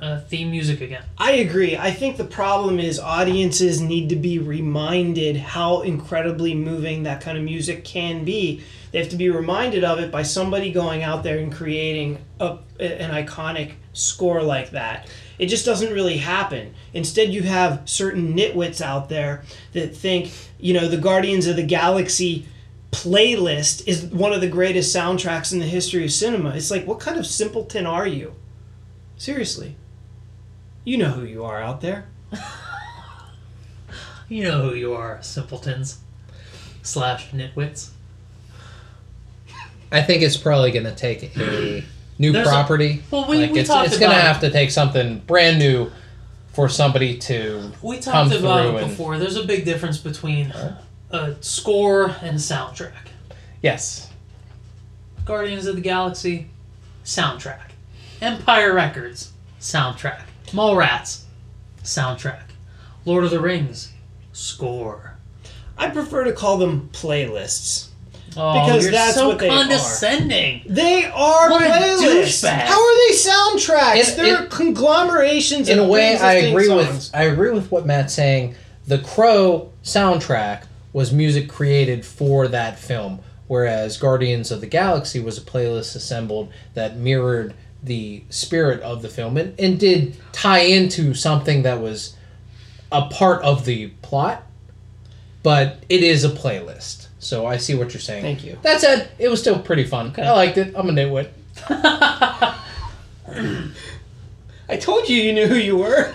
[0.00, 1.04] uh, theme music again.
[1.18, 1.76] I agree.
[1.76, 7.38] I think the problem is audiences need to be reminded how incredibly moving that kind
[7.38, 8.62] of music can be.
[8.90, 12.58] They have to be reminded of it by somebody going out there and creating a,
[12.78, 15.08] an iconic score like that.
[15.38, 16.74] It just doesn't really happen.
[16.92, 21.64] Instead, you have certain nitwits out there that think, you know, the Guardians of the
[21.64, 22.46] Galaxy
[22.92, 26.50] playlist is one of the greatest soundtracks in the history of cinema.
[26.50, 28.34] It's like, what kind of simpleton are you?
[29.16, 29.76] Seriously.
[30.84, 32.06] You know who you are out there.
[34.26, 35.98] You know who you are, simpletons.
[36.82, 37.90] Slash nitwits.
[39.92, 41.84] I think it's probably going to take a
[42.18, 43.02] new There's a- property.
[43.10, 45.90] Well, we- like we it's, talked it's going to have to take something brand new
[46.54, 47.70] for somebody to.
[47.82, 49.18] We come talked about through it and- before.
[49.18, 50.52] There's a big difference between
[51.10, 53.08] a score and a soundtrack.
[53.60, 54.10] Yes.
[55.26, 56.48] Guardians of the Galaxy,
[57.04, 57.72] soundtrack.
[58.22, 60.22] Empire Records, soundtrack.
[60.48, 61.22] Mallrats,
[61.82, 62.40] soundtrack.
[63.04, 63.92] Lord of the Rings,
[64.32, 65.16] score.
[65.76, 67.88] I prefer to call them playlists.
[68.36, 69.62] Oh, Because you're that's so what they are.
[69.62, 70.62] condescending.
[70.66, 72.42] They are What a playlists.
[72.44, 72.60] douchebag.
[72.60, 74.10] How are they soundtracks?
[74.18, 75.68] In- They're in- conglomerations.
[75.68, 76.86] In a way, I agree songs.
[76.88, 78.54] with I agree with what Matt's saying.
[78.86, 85.38] The Crow soundtrack was music created for that film, whereas Guardians of the Galaxy was
[85.38, 91.14] a playlist assembled that mirrored the spirit of the film and, and did tie into
[91.14, 92.16] something that was
[92.90, 94.42] a part of the plot,
[95.42, 97.08] but it is a playlist.
[97.18, 98.22] So I see what you're saying.
[98.22, 98.58] Thank you.
[98.62, 100.12] That said, it was still pretty fun.
[100.18, 100.74] I liked it.
[100.76, 101.28] I'm a nitwit.
[104.68, 106.14] I told you you knew who you were.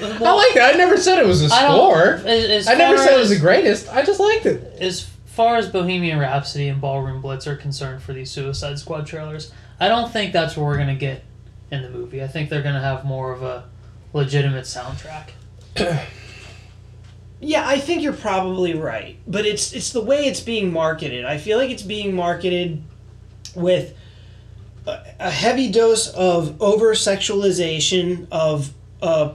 [0.00, 0.60] I liked it.
[0.62, 2.14] I never said it was a score.
[2.24, 3.88] as- as I never said it was the greatest.
[3.88, 4.76] I just liked it.
[4.80, 9.52] as far as Bohemian Rhapsody and Ballroom Blitz are concerned for these Suicide Squad trailers,
[9.78, 11.22] I don't think that's what we're gonna get
[11.70, 12.22] in the movie.
[12.22, 13.64] I think they're gonna have more of a
[14.12, 15.30] legitimate soundtrack.
[17.38, 21.26] Yeah, I think you're probably right, but it's it's the way it's being marketed.
[21.26, 22.82] I feel like it's being marketed
[23.54, 23.94] with
[24.86, 29.32] a, a heavy dose of over sexualization of a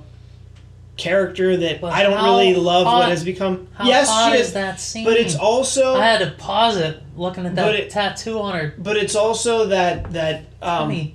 [0.98, 3.68] character that I don't really love what has become.
[3.74, 5.06] How yes, hot she is is, that scene?
[5.06, 8.56] but it's also I had to pause it looking at that But it- tattoo on
[8.58, 11.12] her but it's also that that um,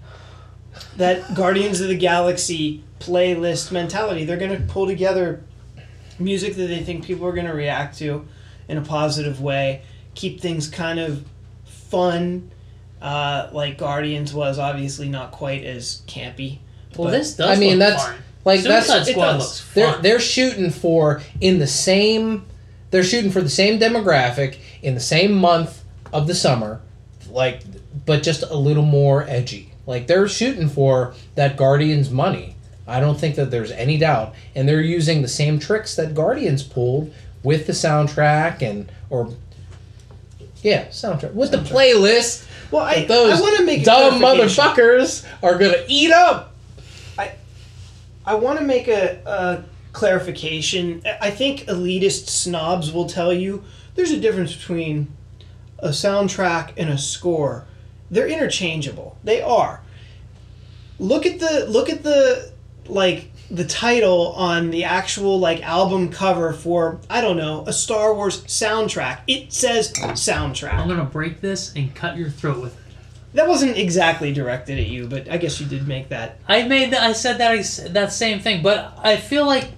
[0.96, 4.24] that Guardians of the Galaxy playlist mentality.
[4.24, 5.42] They're going to pull together
[6.18, 8.26] music that they think people are going to react to
[8.68, 9.82] in a positive way,
[10.14, 11.24] keep things kind of
[11.64, 12.50] fun,
[13.00, 14.58] uh, like Guardians was.
[14.58, 16.58] Obviously, not quite as campy.
[16.96, 17.56] well, but- this does.
[17.56, 18.16] I mean, look that's- fun.
[18.44, 19.42] Like Suicide that's it Squad does.
[19.42, 22.44] looks they're they're shooting for in the same
[22.92, 25.82] they're shooting for the same demographic in the same month
[26.16, 26.80] of the summer,
[27.30, 27.62] like
[28.04, 29.72] but just a little more edgy.
[29.86, 32.56] Like they're shooting for that Guardians money.
[32.88, 36.62] I don't think that there's any doubt, and they're using the same tricks that Guardians
[36.62, 39.32] pulled with the soundtrack and or
[40.62, 42.46] yeah soundtrack with the playlist.
[42.70, 46.54] well, I, those I want to make dumb motherfuckers are gonna eat up.
[48.26, 51.02] I want to make a, a clarification.
[51.20, 53.62] I think elitist snobs will tell you
[53.94, 55.08] there's a difference between
[55.78, 57.64] a soundtrack and a score.
[58.10, 59.18] They're interchangeable.
[59.24, 59.82] They are.
[60.98, 62.52] Look at the look at the
[62.86, 68.14] like the title on the actual like album cover for I don't know a Star
[68.14, 69.20] Wars soundtrack.
[69.26, 70.72] It says soundtrack.
[70.72, 72.82] I'm gonna break this and cut your throat with it.
[73.34, 76.38] That wasn't exactly directed at you, but I guess you did make that.
[76.48, 77.02] I made that.
[77.02, 77.52] I said that.
[77.52, 79.72] I that same thing, but I feel like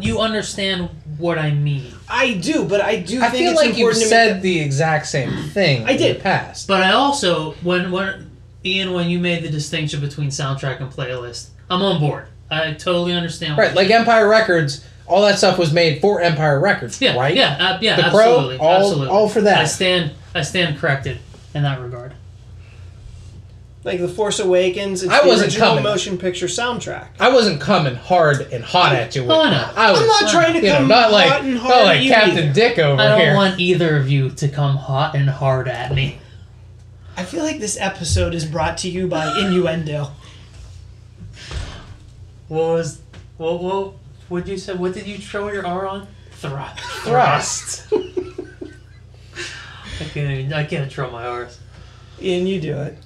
[0.00, 1.92] you understand what I mean.
[2.08, 5.30] I do, but I do I think feel it's like you've said the exact same
[5.50, 6.16] thing I in did.
[6.18, 6.66] the past.
[6.68, 8.30] But I also, when when
[8.64, 12.26] Ian, when you made the distinction between soundtrack and playlist, I'm on board.
[12.50, 13.56] I totally understand.
[13.56, 17.34] what Right, like Empire Records, all that stuff was made for Empire Records, yeah, right?
[17.34, 19.08] yeah, uh, yeah, The Crow, absolutely, all- absolutely.
[19.08, 19.58] all for that.
[19.58, 21.18] I stand, I stand corrected
[21.54, 22.14] in that regard.
[23.86, 25.84] Like The Force Awakens, it's I the wasn't original coming.
[25.84, 27.06] motion picture soundtrack.
[27.20, 29.50] I wasn't coming hard and hot at you with Oh, no.
[29.50, 29.78] that.
[29.78, 31.80] I was, I'm not trying to you know, come not like, hot and hard not
[31.82, 32.52] at like you Captain either.
[32.52, 33.34] Dick over I don't here.
[33.36, 36.18] want either of you to come hot and hard at me.
[37.16, 40.08] I feel like this episode is brought to you by innuendo.
[42.48, 43.00] What was,
[43.36, 43.92] what, what,
[44.28, 44.74] what you say?
[44.74, 46.08] What did you throw your R on?
[46.32, 46.80] Thrust.
[47.04, 47.86] Thrust.
[47.92, 47.98] I
[50.12, 51.58] can't even, I can't throw my R's.
[52.20, 52.98] Ian, you do it.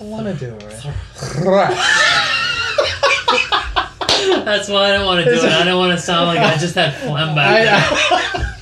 [0.00, 0.60] I want to do it.
[4.44, 5.44] That's why I don't want to do it.
[5.52, 7.74] I don't want to sound like I just had phlegm back there.
[7.74, 8.54] I,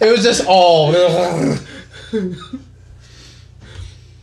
[0.06, 0.92] it was just all.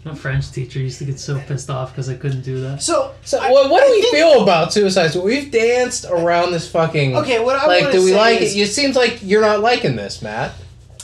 [0.06, 2.82] My French teacher used to get so pissed off because I couldn't do that.
[2.82, 5.26] So, So, I- what, what do I we think- feel about Suicide Squad?
[5.26, 7.18] We've danced around this fucking.
[7.18, 8.60] Okay, what I like, do we say like is, it?
[8.62, 10.54] It seems like you're not liking this, Matt.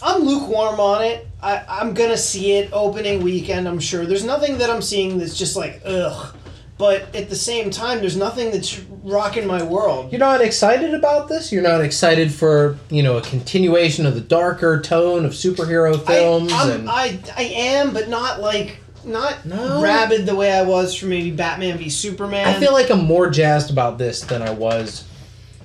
[0.01, 1.27] I'm lukewarm on it.
[1.41, 3.67] I, I'm gonna see it opening weekend.
[3.67, 4.05] I'm sure.
[4.05, 6.35] There's nothing that I'm seeing that's just like ugh.
[6.77, 10.11] but at the same time, there's nothing that's rocking my world.
[10.11, 11.51] You're not excited about this?
[11.51, 16.51] You're not excited for, you know, a continuation of the darker tone of superhero films
[16.51, 19.83] I, I'm- and I, I am, but not like not No.
[19.83, 22.47] rabid the way I was for maybe Batman v Superman.
[22.47, 25.03] I feel like I'm more jazzed about this than I was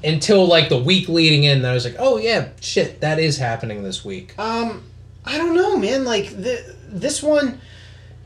[0.05, 1.63] until like the week leading in.
[1.63, 4.39] That I was like, oh yeah, shit, that is happening this week.
[4.39, 4.83] Um,
[5.31, 6.05] I don't know, man.
[6.05, 7.61] Like the this one,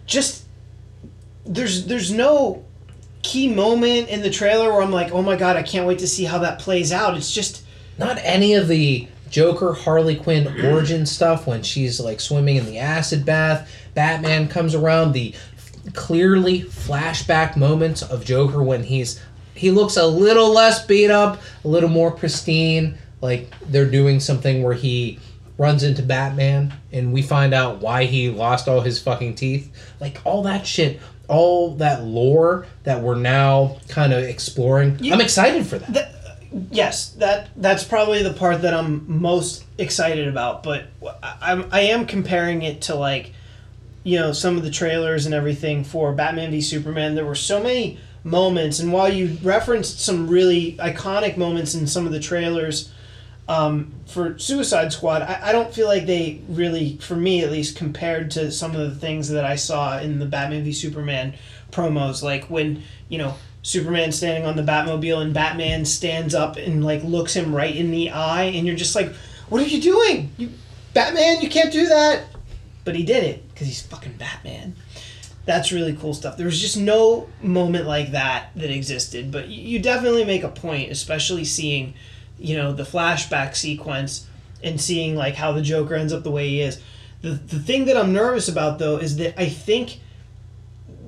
[0.06, 0.46] just
[1.44, 2.64] there's there's no
[3.22, 6.08] key moment in the trailer where I'm like, oh my god, I can't wait to
[6.08, 7.14] see how that plays out.
[7.16, 7.62] It's just
[7.98, 12.78] Not any of the Joker Harley Quinn origin stuff when she's like swimming in the
[12.78, 13.70] acid bath.
[13.92, 15.12] Batman comes around.
[15.12, 15.34] The
[15.92, 19.20] clearly flashback moments of Joker when he's
[19.54, 22.96] he looks a little less beat up, a little more pristine.
[23.20, 25.18] Like they're doing something where he
[25.56, 29.72] runs into Batman and we find out why he lost all his fucking teeth.
[30.00, 34.98] Like all that shit, all that lore that we're now kind of exploring.
[35.00, 35.94] You- I'm excited for that.
[35.94, 36.10] that.
[36.70, 40.62] Yes, that that's probably the part that I'm most excited about.
[40.62, 40.84] But
[41.22, 43.32] I- I'm I am comparing it to like,
[44.04, 47.14] you know, some of the trailers and everything for Batman v Superman.
[47.16, 52.06] There were so many moments, and while you referenced some really iconic moments in some
[52.06, 52.90] of the trailers,
[53.48, 57.76] um, for Suicide Squad, I, I don't feel like they really, for me at least,
[57.76, 61.34] compared to some of the things that I saw in the Batman v Superman
[61.70, 62.22] promos.
[62.22, 67.02] Like when, you know, Superman standing on the Batmobile and Batman stands up and like
[67.02, 69.12] looks him right in the eye, and you're just like,
[69.48, 70.30] what are you doing?
[70.38, 70.50] You,
[70.94, 72.24] Batman, you can't do that.
[72.84, 74.76] But he did it because he's fucking Batman.
[75.46, 76.36] That's really cool stuff.
[76.36, 80.48] There was just no moment like that that existed, but you you definitely make a
[80.48, 81.94] point, especially seeing
[82.38, 84.26] you know the flashback sequence
[84.62, 86.80] and seeing like how the joker ends up the way he is
[87.22, 90.00] the, the thing that i'm nervous about though is that i think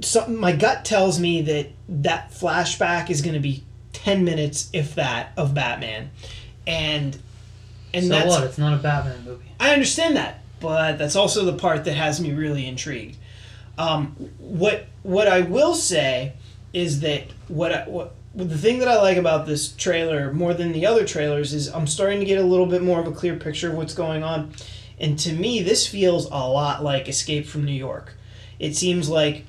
[0.02, 4.94] some, my gut tells me that that flashback is going to be 10 minutes if
[4.94, 6.10] that of batman
[6.66, 7.18] and
[7.96, 8.44] and so that's what?
[8.44, 9.50] It's not a Batman movie.
[9.58, 13.16] I understand that, but that's also the part that has me really intrigued.
[13.78, 14.08] Um,
[14.38, 16.34] what what I will say
[16.72, 20.72] is that what I, what the thing that I like about this trailer more than
[20.72, 23.36] the other trailers is I'm starting to get a little bit more of a clear
[23.36, 24.52] picture of what's going on,
[25.00, 28.14] and to me this feels a lot like Escape from New York.
[28.58, 29.44] It seems like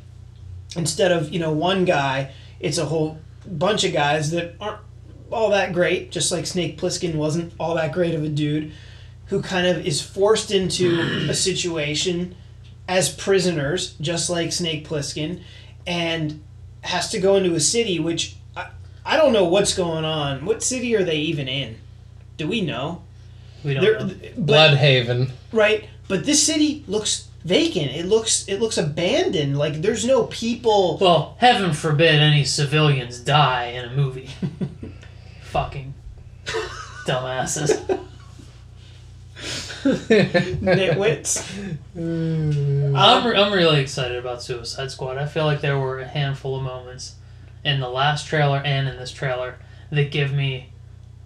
[0.78, 4.80] instead of you know one guy, it's a whole bunch of guys that aren't
[5.32, 8.72] all that great, just like Snake Plissken wasn't all that great of a dude,
[9.26, 12.38] who kind of is forced into a situation
[12.88, 15.42] as prisoners, just like Snake Plissken,
[15.86, 16.42] and
[16.82, 18.37] has to go into a city which
[19.08, 20.46] I, I don't know what's going on.
[20.46, 21.78] What city are they even in?
[22.38, 23.02] Do we know?
[23.64, 24.12] We don't They're- know.
[24.38, 25.32] but Blüdhaven.
[25.52, 27.92] right, but this city looks vacant.
[27.92, 29.58] It looks it looks abandoned.
[29.58, 30.98] Like there's no people.
[31.02, 34.30] Well, heaven forbid any civilians die in a movie.
[35.44, 35.94] Fucking
[37.06, 38.00] dumbasses.
[39.88, 41.44] Nitwits.
[41.96, 45.18] I'm, I'm really excited about Suicide Squad.
[45.18, 47.16] I feel like there were a handful of moments
[47.68, 49.58] in the last trailer and in this trailer
[49.92, 50.70] that give me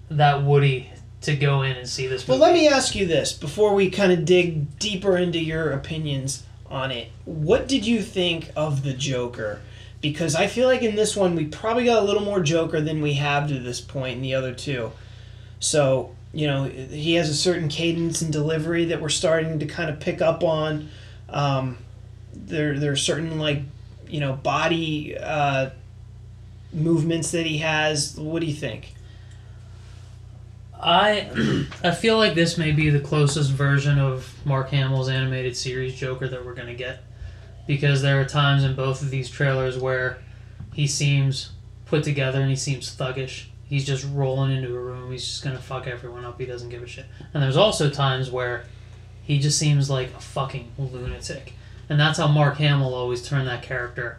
[0.09, 3.75] that Woody to go in and see this Well, let me ask you this before
[3.75, 7.09] we kind of dig deeper into your opinions on it.
[7.25, 9.61] What did you think of the Joker?
[10.01, 13.01] Because I feel like in this one we probably got a little more Joker than
[13.01, 14.91] we have to this point in the other two.
[15.59, 19.91] So, you know, he has a certain cadence and delivery that we're starting to kind
[19.91, 20.89] of pick up on.
[21.29, 21.77] Um,
[22.33, 23.61] there, there are certain, like,
[24.07, 25.69] you know, body uh,
[26.73, 28.15] movements that he has.
[28.17, 28.93] What do you think?
[30.81, 35.93] I I feel like this may be the closest version of Mark Hamill's animated series
[35.93, 37.03] Joker that we're gonna get,
[37.67, 40.19] because there are times in both of these trailers where
[40.73, 41.51] he seems
[41.85, 43.45] put together and he seems thuggish.
[43.65, 45.11] He's just rolling into a room.
[45.11, 46.39] He's just gonna fuck everyone up.
[46.39, 47.05] He doesn't give a shit.
[47.33, 48.65] And there's also times where
[49.23, 51.53] he just seems like a fucking lunatic,
[51.87, 54.17] and that's how Mark Hamill always turned that character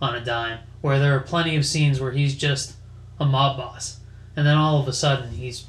[0.00, 0.58] on a dime.
[0.82, 2.74] Where there are plenty of scenes where he's just
[3.18, 4.00] a mob boss,
[4.36, 5.64] and then all of a sudden he's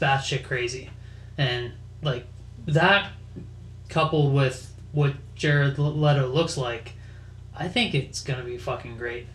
[0.00, 0.88] batshit crazy,
[1.36, 2.24] and like
[2.66, 3.12] that
[3.88, 6.92] coupled with what Jared Leto looks like,
[7.54, 9.26] I think it's gonna be fucking great.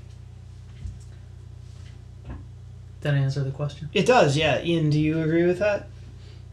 [3.01, 3.89] Did I answer the question?
[3.93, 4.61] It does, yeah.
[4.63, 5.87] Ian, do you agree with that?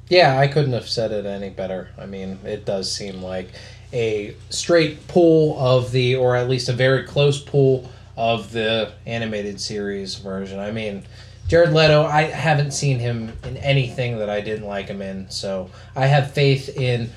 [0.09, 1.89] Yeah, I couldn't have said it any better.
[1.97, 3.49] I mean, it does seem like
[3.93, 9.61] a straight pull of the, or at least a very close pull of the animated
[9.61, 10.59] series version.
[10.59, 11.05] I mean,
[11.49, 15.71] Jared Leto, I haven't seen him in anything that I didn't like him in, so
[15.95, 17.11] I have faith in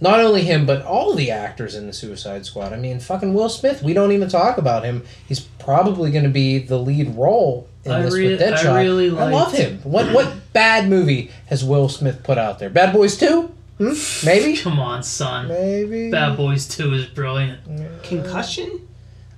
[0.00, 2.72] not only him, but all the actors in the Suicide Squad.
[2.72, 3.82] I mean, fucking Will Smith.
[3.82, 5.04] We don't even talk about him.
[5.26, 8.66] He's probably going to be the lead role in I this rea- with Deadshot.
[8.66, 9.80] I really I love him.
[9.84, 12.68] What what bad movie has Will Smith put out there?
[12.68, 13.54] Bad Boys Two?
[13.78, 13.92] Hmm?
[14.24, 14.56] Maybe.
[14.62, 15.48] Come on, son.
[15.48, 16.10] Maybe.
[16.10, 17.60] Bad Boys 2 is brilliant.
[18.02, 18.88] Concussion?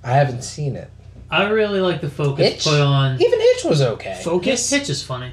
[0.03, 0.89] I haven't seen it.
[1.31, 2.63] I really like the focus Hitch?
[2.63, 3.21] put on.
[3.21, 4.19] Even Hitch was okay.
[4.23, 4.69] Focus?
[4.69, 5.31] Hitch is funny.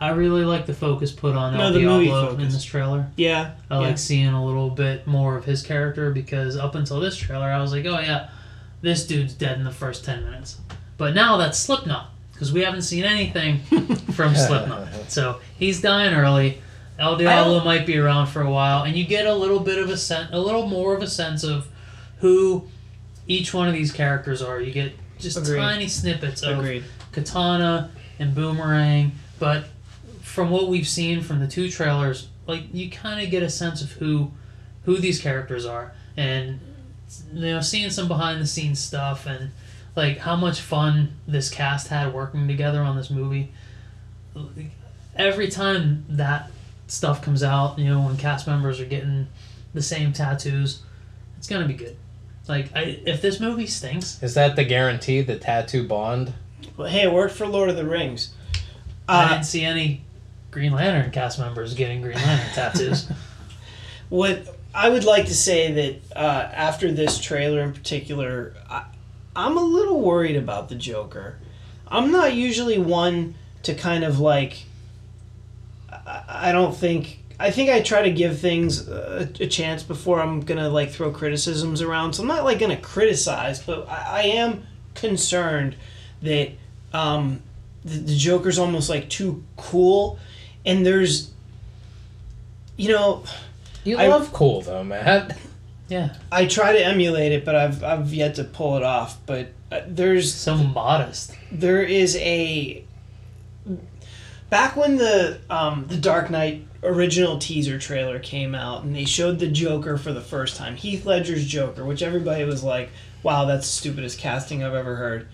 [0.00, 3.06] I really like the focus put on No, El the Diablo in this trailer.
[3.16, 3.52] Yeah.
[3.70, 3.80] I yeah.
[3.86, 7.60] like seeing a little bit more of his character because up until this trailer, I
[7.60, 8.30] was like, oh yeah,
[8.80, 10.58] this dude's dead in the first 10 minutes.
[10.96, 13.58] But now that's Slipknot because we haven't seen anything
[14.12, 14.88] from Slipknot.
[15.08, 16.60] So he's dying early.
[16.98, 19.88] El Diablo might be around for a while, and you get a little bit of
[19.88, 21.68] a sense, a little more of a sense of
[22.18, 22.66] who
[23.32, 24.60] each one of these characters are.
[24.60, 25.58] You get just Agreed.
[25.58, 26.84] tiny snippets of Agreed.
[27.12, 29.64] Katana and Boomerang, but
[30.20, 33.82] from what we've seen from the two trailers, like you kind of get a sense
[33.82, 34.30] of who
[34.84, 36.60] who these characters are, and
[37.32, 39.50] you know, seeing some behind the scenes stuff and
[39.96, 43.52] like how much fun this cast had working together on this movie.
[45.14, 46.50] Every time that
[46.86, 49.26] stuff comes out, you know, when cast members are getting
[49.74, 50.82] the same tattoos,
[51.38, 51.96] it's gonna be good.
[52.48, 55.20] Like, I, if this movie stinks, Is that the guarantee?
[55.22, 56.34] The tattoo bond?
[56.76, 58.34] Well, hey, it worked for Lord of the Rings.
[59.08, 60.02] I Uh, didn't see any
[60.50, 63.08] Green Lantern cast members getting Green Lantern tattoos.
[64.08, 68.84] what I would like to say that uh, after this trailer in particular, I,
[69.36, 71.36] I'm a little worried about the Joker.
[71.88, 73.34] I'm not usually one
[73.64, 74.64] to kind of like.
[75.90, 77.21] I, I don't think.
[77.42, 81.10] I think I try to give things a, a chance before I'm gonna like throw
[81.10, 82.12] criticisms around.
[82.14, 84.62] So I'm not like gonna criticize, but I, I am
[84.94, 85.74] concerned
[86.22, 86.50] that
[86.92, 87.42] um,
[87.84, 90.18] the, the Joker's almost like too cool,
[90.64, 91.30] and there's,
[92.76, 93.24] you know,
[93.84, 95.36] You I- love cool though, Matt.
[95.88, 99.18] yeah, I try to emulate it, but I've I've yet to pull it off.
[99.26, 101.34] But uh, there's so modest.
[101.50, 102.84] there is a
[104.50, 109.38] back when the um, the Dark Knight original teaser trailer came out and they showed
[109.38, 112.90] the Joker for the first time, Heath Ledger's Joker, which everybody was like,
[113.22, 115.28] "Wow, that's the stupidest casting I've ever heard."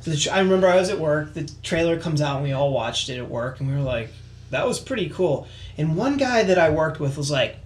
[0.00, 2.72] So the, I remember I was at work, the trailer comes out, and we all
[2.72, 4.10] watched it at work, and we were like,
[4.50, 7.56] "That was pretty cool." And one guy that I worked with was like,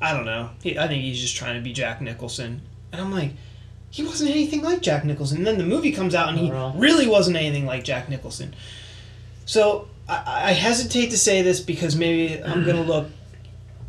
[0.00, 3.12] "I don't know, he, I think he's just trying to be Jack Nicholson," and I'm
[3.12, 3.32] like.
[3.90, 5.36] He wasn't anything like Jack Nicholson.
[5.36, 6.72] And then the movie comes out and he oh, all.
[6.72, 8.54] really wasn't anything like Jack Nicholson.
[9.52, 13.08] So I, I hesitate to say this because maybe I'm gonna look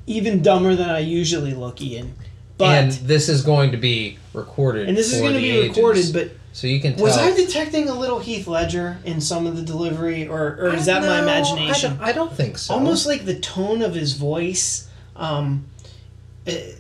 [0.06, 2.16] even dumber than I usually look, Ian.
[2.58, 4.90] But and this is going to be recorded.
[4.90, 5.78] And this is gonna be ages.
[5.78, 6.12] recorded.
[6.12, 7.06] But so you can tell.
[7.06, 10.86] was I detecting a little Heath Ledger in some of the delivery, or, or is
[10.88, 11.94] that my imagination?
[11.94, 12.74] I don't, I don't think so.
[12.74, 14.90] Almost like the tone of his voice.
[15.16, 15.68] Um,
[16.46, 16.74] eh,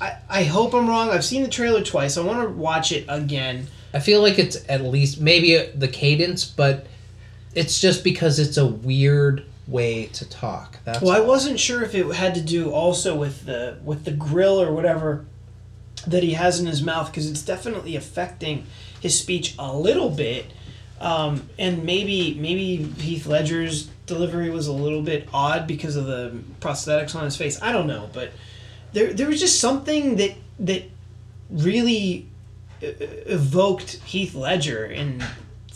[0.00, 1.10] I I hope I'm wrong.
[1.10, 2.16] I've seen the trailer twice.
[2.16, 3.66] I want to watch it again.
[3.92, 6.86] I feel like it's at least maybe uh, the cadence, but
[7.54, 10.78] it's just because it's a weird way to talk.
[10.84, 14.12] That's Well, I wasn't sure if it had to do also with the with the
[14.12, 15.24] grill or whatever
[16.06, 18.66] that he has in his mouth because it's definitely affecting
[19.00, 20.46] his speech a little bit.
[21.00, 26.38] Um, and maybe maybe Heath Ledger's delivery was a little bit odd because of the
[26.60, 27.60] prosthetics on his face.
[27.62, 28.32] I don't know, but
[28.92, 30.84] there there was just something that that
[31.48, 32.28] really
[32.80, 35.22] evoked Heath Ledger in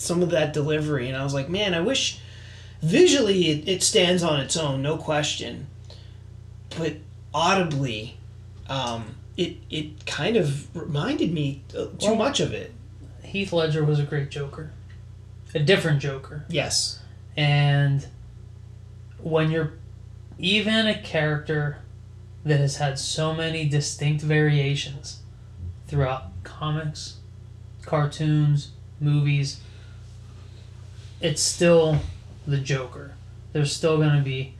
[0.05, 2.19] some of that delivery, and I was like, man, I wish
[2.83, 5.67] visually it, it stands on its own, no question,
[6.79, 6.95] but
[7.33, 8.17] audibly,
[8.69, 12.73] um, it it kind of reminded me uh, too Well- much of it.
[13.23, 14.71] Heath Ledger was a great Joker,
[15.55, 17.01] a different Joker, Yes,
[17.37, 18.07] and
[19.19, 19.73] when you're
[20.39, 21.79] even a character
[22.45, 25.21] that has had so many distinct variations
[25.89, 27.17] throughout comics,
[27.83, 29.61] cartoons, movies,
[31.25, 31.99] it's still
[32.47, 33.15] the Joker.
[33.55, 34.53] There's still going to be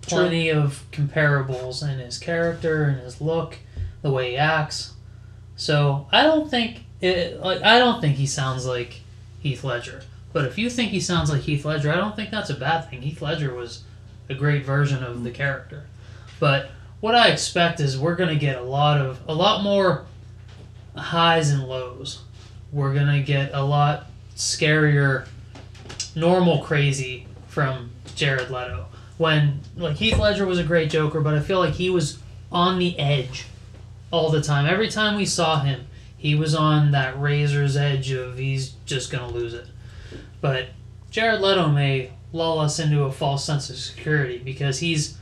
[0.00, 0.18] True.
[0.18, 3.58] plenty of comparables in his character and his look,
[4.00, 4.94] the way he acts.
[5.56, 9.00] So I don't think it like I don't think he sounds like
[9.40, 10.02] Heath Ledger.
[10.32, 12.88] But if you think he sounds like Heath Ledger, I don't think that's a bad
[12.88, 13.02] thing.
[13.02, 13.84] Heath Ledger was
[14.28, 15.84] a great version of the character.
[16.40, 20.06] But what I expect is we're gonna get a lot of a lot more
[20.96, 22.22] highs and lows.
[22.72, 25.26] We're gonna get a lot scarier,
[26.16, 28.86] normal crazy from Jared Leto.
[29.18, 32.18] When like Heath Ledger was a great Joker, but I feel like he was
[32.50, 33.46] on the edge
[34.10, 34.66] all the time.
[34.66, 35.86] Every time we saw him,
[36.16, 39.66] he was on that razor's edge of he's just gonna lose it.
[40.40, 40.70] But
[41.10, 45.16] Jared Leto may lull us into a false sense of security because he's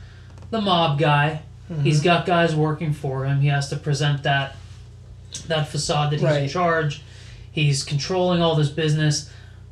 [0.49, 1.43] the mob guy
[1.81, 2.05] He's mm-hmm.
[2.05, 3.41] got guys working for him.
[3.41, 4.55] He has to present that
[5.47, 7.01] that facade that he's in charge.
[7.51, 9.31] He's controlling all this business.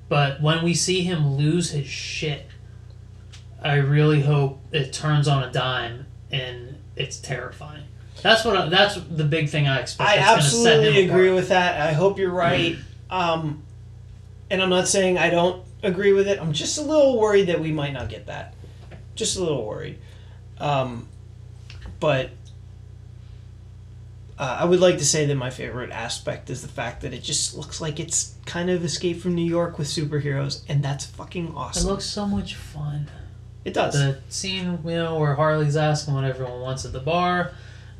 [0.09, 2.47] But when we see him lose his shit,
[3.61, 7.85] I really hope it turns on a dime and it's terrifying.
[8.21, 10.09] That's what I, that's the big thing I expect.
[10.09, 11.35] I that's gonna set him absolutely agree apart.
[11.35, 11.81] with that.
[11.81, 12.77] I hope you're right.
[13.09, 13.63] Um,
[14.49, 16.39] and I'm not saying I don't agree with it.
[16.39, 18.53] I'm just a little worried that we might not get that.
[19.15, 19.99] Just a little worried.
[20.57, 21.07] Um,
[21.99, 22.31] but
[24.43, 27.23] uh, I would like to say that my favorite aspect is the fact that it
[27.23, 31.53] just looks like it's kind of Escape from New York with superheroes, and that's fucking
[31.55, 31.55] awesome.
[31.55, 31.89] It awesome.
[31.89, 33.09] looks so much fun.
[33.63, 33.93] It does.
[33.93, 37.51] the scene you know where Harley's asking what everyone wants at the bar.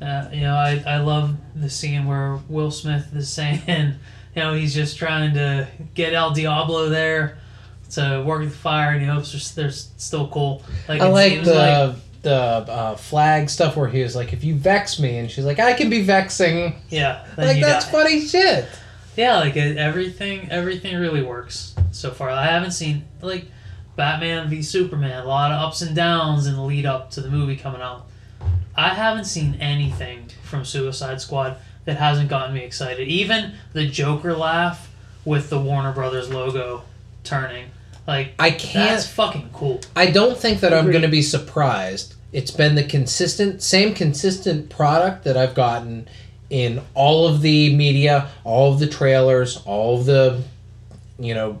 [0.02, 4.52] Uh, you know, I, I love the scene where Will Smith is saying, you know,
[4.52, 7.38] he's just trying to get El Diablo there
[7.92, 10.62] to work with the fire, and he hopes they're, they're still cool.
[10.90, 14.32] Like I it like seems the like the uh, flag stuff where he was like,
[14.32, 17.92] "If you vex me," and she's like, "I can be vexing." yeah, Like that's die.
[17.92, 18.66] funny shit.
[19.16, 22.28] Yeah, like it, everything everything really works so far.
[22.30, 23.44] I haven't seen like
[23.94, 27.30] Batman v Superman, a lot of ups and downs in the lead up to the
[27.30, 28.06] movie coming out.
[28.74, 33.06] I haven't seen anything from Suicide Squad that hasn't gotten me excited.
[33.06, 34.90] Even the Joker laugh
[35.24, 36.82] with the Warner Brothers logo
[37.22, 37.66] turning.
[38.06, 38.90] Like I can't.
[38.90, 39.80] That's fucking cool.
[39.96, 42.14] I don't think that I'm going to be surprised.
[42.32, 46.08] It's been the consistent, same consistent product that I've gotten
[46.50, 50.42] in all of the media, all of the trailers, all of the,
[51.18, 51.60] you know,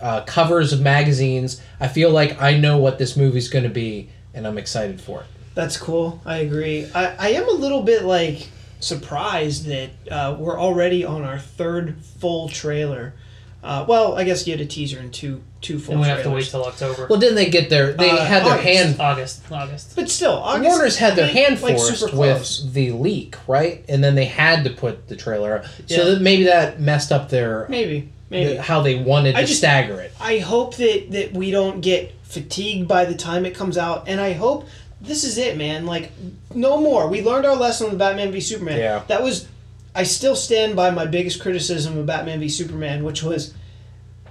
[0.00, 1.60] uh, covers of magazines.
[1.80, 5.20] I feel like I know what this movie's going to be, and I'm excited for
[5.20, 5.26] it.
[5.54, 6.20] That's cool.
[6.24, 6.86] I agree.
[6.94, 11.96] I, I am a little bit like surprised that uh, we're already on our third
[12.18, 13.14] full trailer.
[13.62, 16.24] Uh, well, I guess you had a teaser and two two full And we trailers.
[16.24, 17.06] have to wait till October.
[17.10, 17.92] Well, didn't they get their?
[17.92, 18.66] They Uh, had their August.
[18.68, 18.96] hand.
[19.00, 19.40] August.
[19.52, 19.92] August.
[19.94, 23.84] but still, August, Warner's had their hand like, forced super with the leak, right?
[23.88, 25.56] And then they had to put the trailer.
[25.58, 25.64] up.
[25.86, 26.04] So Yeah.
[26.04, 28.54] that maybe that messed up their maybe maybe.
[28.54, 30.12] the- how they wanted I to just- stagger it.
[30.18, 34.20] I hope that that we don't get fatigued by the time it comes out, and
[34.22, 34.66] I hope
[35.02, 35.84] this is it, man.
[35.84, 36.12] Like,
[36.54, 37.08] no more.
[37.08, 38.78] We learned our lesson with Batman v Superman.
[38.78, 39.02] Yeah.
[39.08, 39.46] That was.
[39.94, 43.54] I still stand by my biggest criticism of Batman v Superman, which was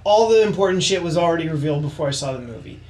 [0.04, 2.80] all the important shit was already revealed before I saw the movie.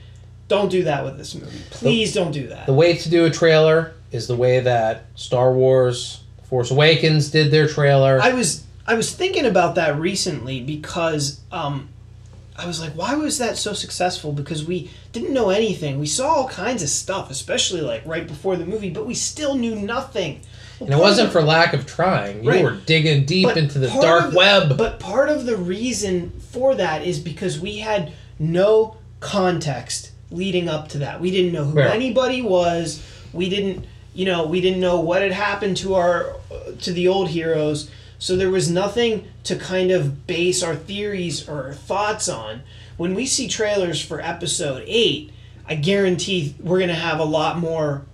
[0.49, 1.61] Don't do that with this movie.
[1.71, 2.67] Please don't do that.
[2.67, 7.53] The way to do a trailer is the way that Star Wars Force Awakens did
[7.53, 8.21] their trailer.
[8.21, 11.89] I was I was thinking about that recently because um,
[12.63, 14.33] I was like, why was that so successful?
[14.33, 15.99] Because we didn't know anything.
[15.99, 19.55] We saw all kinds of stuff, especially like right before the movie, but we still
[19.55, 20.41] knew nothing.
[20.81, 22.43] and it wasn't for lack of trying.
[22.43, 22.65] You Right.
[22.65, 24.79] were digging deep But into the dark of web.
[24.79, 30.89] But part of the reason for that is because we had no context leading up
[30.89, 31.21] to that.
[31.21, 31.93] We didn't know who Yeah.
[31.93, 33.01] anybody was.
[33.33, 33.85] We didn't,
[34.15, 36.37] you know, we didn't know what had happened to our
[36.83, 37.89] to the old heroes.
[38.19, 42.63] So there was nothing to kind of base our theories or our thoughts on.
[42.97, 45.33] When we see trailers for episode 8,
[45.67, 48.05] I guarantee we're going to have a lot more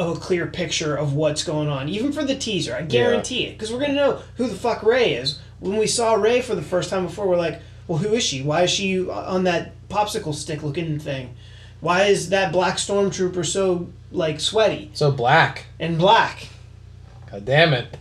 [0.00, 2.74] of a clear picture of what's going on, even for the teaser.
[2.74, 5.38] I guarantee it, because we're gonna know who the fuck Rey is.
[5.60, 8.42] When we saw Rey for the first time before, we're like, well, who is she?
[8.42, 11.34] Why is she on that popsicle stick looking thing?
[11.80, 15.66] Why is that black stormtrooper so like sweaty so black.
[15.78, 16.48] and black?
[17.30, 17.96] God damn it.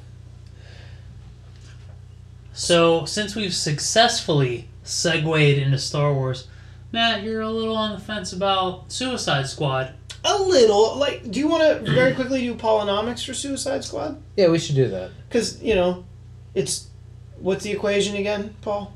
[2.59, 6.49] So, since we've successfully segued into Star Wars,
[6.91, 9.93] Matt, you're a little on the fence about Suicide Squad.
[10.25, 10.97] A little.
[10.97, 14.21] Like, do you want to very quickly do Polynomics for Suicide Squad?
[14.35, 15.11] Yeah, we should do that.
[15.29, 16.03] Because you know,
[16.53, 16.89] it's
[17.39, 18.93] what's the equation again, Paul?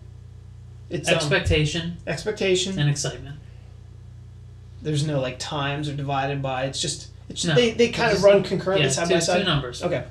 [0.90, 2.78] It's um, Expectation expectation.
[2.78, 3.40] and excitement.
[4.82, 6.66] There's no like times or divided by.
[6.66, 7.13] It's just it's
[7.46, 7.56] No.
[7.56, 9.46] they, they kind of run concurrently Yeah, side two, by two side.
[9.46, 9.82] numbers.
[9.84, 10.06] Okay,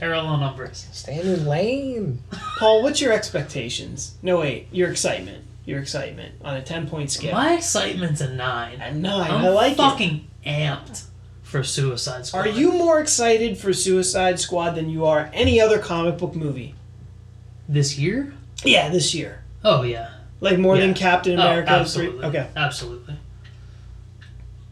[0.00, 0.88] Parallel numbers.
[0.92, 2.22] Stay in your lane.
[2.58, 4.16] Paul, what's your expectations?
[4.22, 5.44] No, wait, your excitement.
[5.66, 7.32] Your excitement on a ten point scale.
[7.32, 8.80] My excitement's a nine.
[8.80, 9.30] A nine.
[9.30, 9.76] I'm I like it.
[9.76, 11.04] fucking amped
[11.42, 12.46] for Suicide Squad.
[12.46, 16.74] Are you more excited for Suicide Squad than you are any other comic book movie?
[17.68, 18.34] this year?
[18.64, 19.42] Yeah, this year.
[19.64, 20.10] Oh yeah.
[20.40, 20.94] Like more than Yeah.
[20.96, 22.08] Captain Oh, America three.
[22.08, 22.46] Okay.
[22.56, 23.03] Absolutely.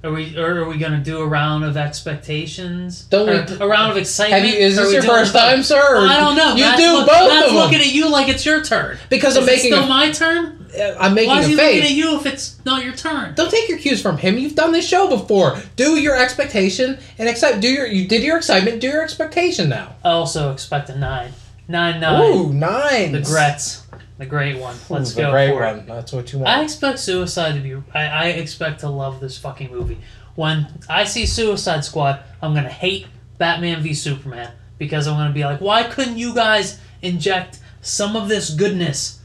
[0.05, 3.03] Are we or are we gonna do a round of expectations?
[3.05, 4.43] Don't we Or a round of excitement?
[4.45, 5.43] Have you, is this your first both?
[5.43, 5.81] time, sir?
[6.09, 6.55] I don't know.
[6.57, 7.63] You Matt's do look- both Matt's of them.
[7.63, 8.99] looking at you like it's your turn.
[9.11, 10.67] because Is I'm it making still a, my turn?
[10.77, 13.35] Uh, I'm making Why is a he looking at you if it's not your turn?
[13.35, 14.39] Don't take your cues from him.
[14.39, 15.59] You've done this show before.
[15.77, 17.61] Do your expectation and excite.
[17.61, 18.81] Do your you did your excitement.
[18.81, 19.95] Do your expectation now.
[20.05, 21.33] I also expect a nine.
[21.69, 22.23] Nine nine.
[22.23, 23.13] Ooh, nine.
[23.13, 23.82] The Gretz.
[24.19, 24.75] The great one.
[24.77, 25.87] Hmm, Let's the go great for it.
[25.87, 26.49] That's what you want.
[26.49, 27.75] I expect Suicide to be.
[27.95, 29.99] I, I expect to love this fucking movie.
[30.35, 33.07] When I see Suicide Squad, I'm gonna hate
[33.39, 38.29] Batman v Superman because I'm gonna be like, why couldn't you guys inject some of
[38.29, 39.21] this goodness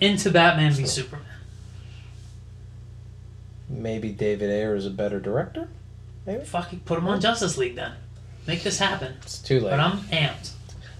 [0.00, 1.24] into Batman v Superman?
[3.68, 5.68] Maybe David Ayer is a better director.
[6.26, 6.44] Maybe.
[6.44, 7.92] Fucking put him on Justice League then.
[8.46, 9.14] Make this happen.
[9.22, 9.70] It's too late.
[9.70, 10.52] But I'm amped.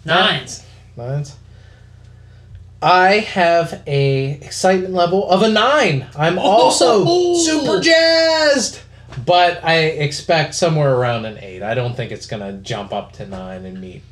[0.04, 0.64] Nines.
[0.96, 1.36] Nines.
[2.80, 6.06] I have a excitement level of a nine.
[6.16, 7.34] I'm also Oh.
[7.44, 8.80] super jazzed,
[9.26, 11.62] but I expect somewhere around an eight.
[11.62, 14.02] I don't think it's gonna jump up to nine and meet.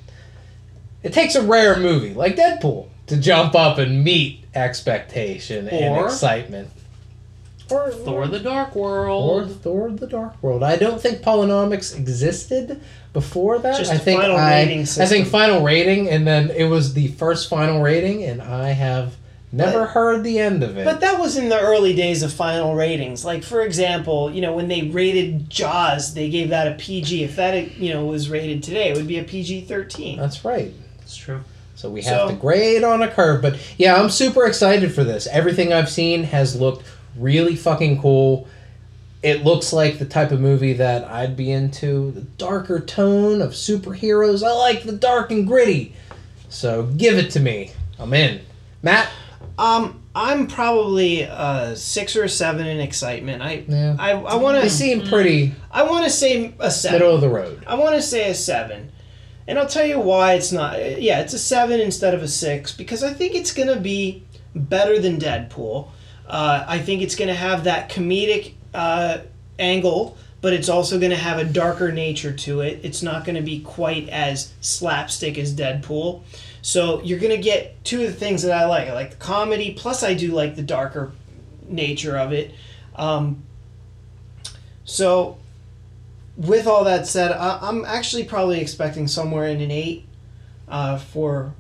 [1.03, 6.69] It takes a rare movie like Deadpool to jump up and meet expectation and excitement.
[7.71, 9.61] Or Thor the Dark or World.
[9.63, 10.63] Thor: The Dark World.
[10.63, 12.81] I don't think Polynomics existed
[13.13, 13.77] before that.
[13.77, 16.95] Just I a think final I, rating I think final rating, and then it was
[16.95, 19.17] the first final rating, and I have
[19.53, 20.85] never But- heard the end of it.
[20.85, 23.25] But that was in the early days of final ratings.
[23.25, 27.25] Like for example, you know when they rated Jaws, they gave that a PG.
[27.25, 30.19] If that you know was rated today, it would be a PG thirteen.
[30.19, 30.73] That's right.
[31.01, 31.41] That's true.
[31.75, 33.43] So we have So- to grade on a curve.
[33.43, 35.27] But yeah, I'm super excited for this.
[35.27, 36.87] Everything I've seen has looked
[37.19, 38.49] really fucking cool.
[39.23, 42.13] It looks like the type of movie that I'd be into.
[42.13, 44.47] The darker tone of superheroes.
[44.47, 45.95] I like the dark and gritty.
[46.49, 47.73] So give it to me.
[47.99, 48.41] I'm in.
[48.83, 49.09] Matt?
[49.59, 53.43] Um, I'm probably a six or a seven in excitement.
[53.43, 53.97] I Yeah.
[53.99, 57.01] I, I want They to seem pretty I want to say a seven.
[57.01, 57.65] middle of the road.
[57.67, 58.93] I want to say a seven.
[59.49, 60.79] And I'll tell you why it's not.
[61.01, 64.25] Yeah, it's a seven instead of a six because I think it's going to be
[64.55, 65.89] better than Deadpool.
[66.29, 69.19] Uh, I think it's going to have that comedic uh,
[69.59, 72.81] angle, but it's also going to have a darker nature to it.
[72.83, 76.23] It's not going to be quite as slapstick as Deadpool.
[76.63, 78.89] So you're going to get two of the things that I like.
[78.89, 81.13] I like the comedy, plus I do like the darker
[81.69, 82.53] nature of it.
[82.97, 83.43] Um,
[84.85, 85.39] so
[86.37, 90.07] with all that said, I, I'm actually probably expecting somewhere in an eight
[90.69, 91.55] uh, for.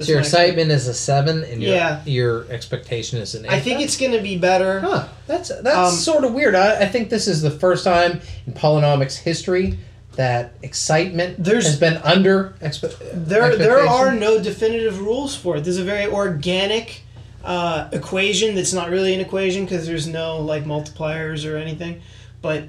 [0.00, 2.00] So your excitement is a seven, and your Yeah.
[2.06, 3.52] your expectation is an eight.
[3.52, 4.80] I think it's going to be better.
[4.80, 6.54] Huh, that's that's Um, sort of weird.
[6.54, 9.78] I, I think this is the first time in Polynomics history
[10.16, 15.64] that excitement There's- has been under expe- There, there are no definitive rules for it.
[15.64, 17.02] There's a very organic
[17.44, 22.00] uh, equation that's not really an equation because there's no like multipliers or anything,
[22.42, 22.64] but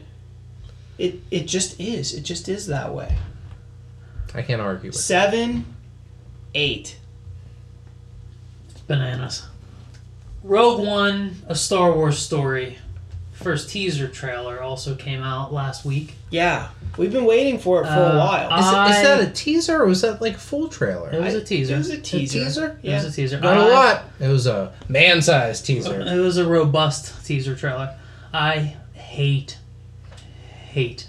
[0.98, 2.14] it it just is.
[2.14, 3.16] It just is that way.
[4.34, 4.96] I can't argue with.
[5.00, 5.66] Seven,
[6.56, 6.96] eight.
[8.92, 9.44] Bananas.
[10.44, 12.78] Rogue One, a Star Wars story.
[13.32, 16.16] First teaser trailer also came out last week.
[16.30, 16.68] Yeah,
[16.98, 18.60] we've been waiting for it for Uh, a while.
[18.60, 21.10] Is, it- is I- that a teaser or was that like a full trailer?
[21.12, 21.76] It was a I- teaser.
[21.76, 22.40] It was a teaser.
[22.44, 22.66] teaser?
[22.84, 22.96] It Yeah.
[22.98, 23.40] was a teaser.
[23.40, 24.04] Not a I- lot.
[24.20, 26.02] It was a man-sized teaser.
[26.08, 27.96] It was a robust teaser trailer.
[28.34, 29.58] I hate,
[30.72, 31.08] hate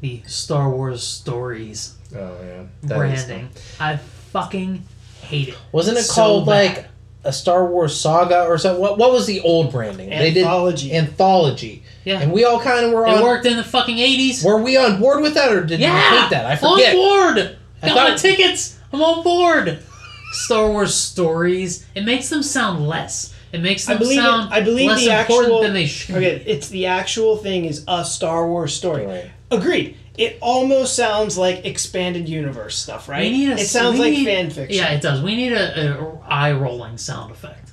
[0.00, 3.48] the Star Wars stories oh yeah, That is branding.
[3.78, 3.96] I
[4.32, 4.84] fucking
[5.22, 5.58] hate it.
[5.72, 6.76] Wasn't it So called bad.
[6.76, 6.86] like
[7.24, 8.80] a Star Wars saga or something?
[8.80, 10.12] What, what was the old branding?
[10.12, 10.88] Anthology.
[10.88, 11.82] They did anthology.
[12.04, 12.20] Yeah.
[12.20, 13.22] And we all kind of were It on.
[13.22, 14.44] worked in the fucking 80s.
[14.44, 16.14] Were we on board with that or did yeah!
[16.14, 16.46] you hate that?
[16.46, 16.94] I forget.
[16.94, 17.56] On board!
[17.82, 18.78] I Got my tickets!
[18.92, 19.78] I'm on board!
[20.32, 21.86] Star Wars stories.
[21.94, 23.34] It makes them sound less.
[23.52, 25.86] It makes I them believe it- sound I believe less the important actual- than they
[25.86, 26.16] should.
[26.16, 29.06] Okay, it's the actual thing is a Star Wars story.
[29.06, 29.30] Right.
[29.50, 29.96] Agreed.
[30.18, 33.22] It almost sounds like expanded universe stuff, right?
[33.22, 34.76] We need a, it sounds we like need- fan fiction.
[34.76, 35.22] Yeah, it does.
[35.22, 37.70] We need a, a eye rolling sound effect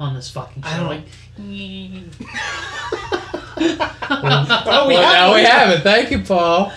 [0.00, 0.68] on this fucking show.
[0.68, 1.04] I don't- like,
[3.62, 5.82] Oh, we well, now we have it.
[5.82, 6.72] Thank you, Paul.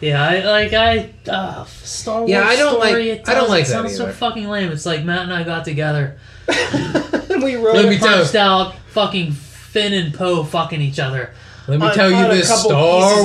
[0.00, 2.30] yeah, I like I uh, Star Wars.
[2.30, 4.70] Yeah, I don't like- story, it I don't like it that sounds so fucking lame.
[4.72, 6.18] It's like Matt and I got together,
[6.48, 11.34] and we wrote Let me punched out fucking Finn and Poe fucking each other.
[11.66, 12.74] Let me On- tell you this Star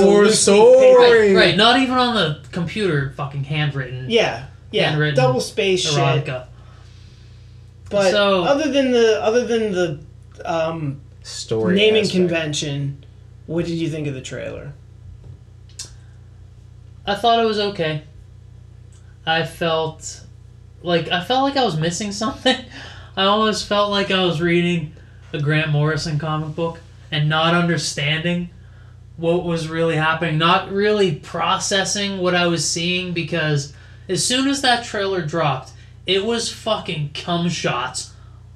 [0.02, 0.94] loose leaf paper.
[0.94, 1.34] story.
[1.34, 1.56] Right, right.
[1.56, 4.06] Not even on the computer, fucking handwritten.
[4.08, 5.92] Yeah, yeah, Handwritten double space shit.
[5.94, 6.46] erotica.
[7.90, 10.00] But So- other than the other than the
[10.44, 12.16] um, Story naming aspect.
[12.16, 13.04] convention,
[13.46, 14.72] what did you think of the trailer?
[17.06, 18.02] I thought it was okay.
[19.26, 20.20] I felt
[20.82, 22.56] like I felt like I was missing something.
[23.16, 24.94] I almost felt like I was reading
[25.32, 26.80] a Grant Morrison comic book
[27.10, 28.50] and not understanding
[29.16, 33.74] what was really happening, not really processing what I was seeing because
[34.08, 35.72] as soon as that trailer dropped,
[36.06, 38.14] it was fucking cum shots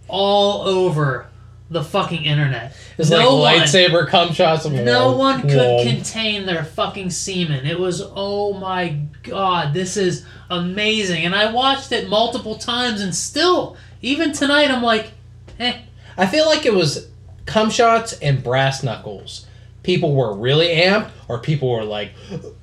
[0.08, 1.26] all over
[1.70, 2.76] the fucking internet.
[2.98, 4.66] It's no like one, lightsaber cum shots.
[4.66, 5.82] no Whoa, one could whoa.
[5.82, 7.66] contain their fucking semen.
[7.66, 11.24] It was oh my god, this is amazing.
[11.24, 15.12] And I watched it multiple times and still, even tonight I'm like,
[15.58, 15.78] eh.
[16.16, 17.08] I feel like it was
[17.46, 19.46] cum shots and brass knuckles
[19.84, 22.12] people were really amped or people were like,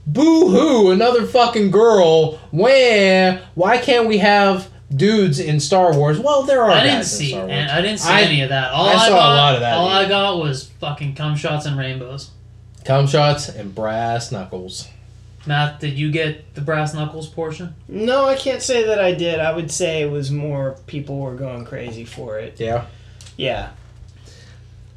[0.07, 2.37] boo hoo, another fucking girl.
[2.49, 3.47] Where?
[3.55, 6.19] Why can't we have dudes in Star Wars?
[6.19, 6.71] Well, there are.
[6.71, 7.69] I didn't guys in see Star Wars.
[7.71, 8.71] I didn't see I- any of that.
[8.71, 11.35] All I I, saw a got, lot of that, All I got was fucking cum
[11.35, 12.31] shots and rainbows.
[12.85, 14.87] Cum shots and brass knuckles.
[15.45, 17.75] Matt, did you get the brass knuckles portion?
[17.87, 19.39] No, I can't say that I did.
[19.39, 22.59] I would say it was more people were going crazy for it.
[22.59, 22.85] Yeah.
[23.37, 23.69] Yeah.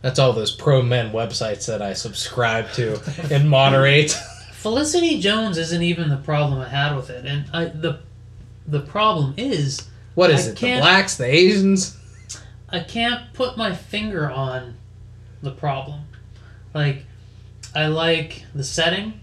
[0.04, 3.00] That's all those pro men websites that I subscribe to
[3.34, 4.10] and moderate.
[4.52, 8.00] Felicity Jones isn't even the problem I had with it, and I, the
[8.66, 10.56] the problem is What is I it?
[10.58, 11.96] The blacks, the Asians?
[12.68, 14.74] I can't put my finger on
[15.42, 16.02] the problem.
[16.74, 17.06] Like,
[17.74, 19.20] I like the setting.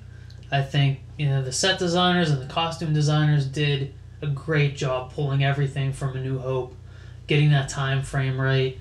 [0.51, 5.13] I think you know the set designers and the costume designers did a great job
[5.13, 6.75] pulling everything from A New Hope,
[7.27, 8.79] getting that time frame right.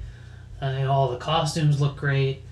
[0.61, 2.43] I think all the costumes look great.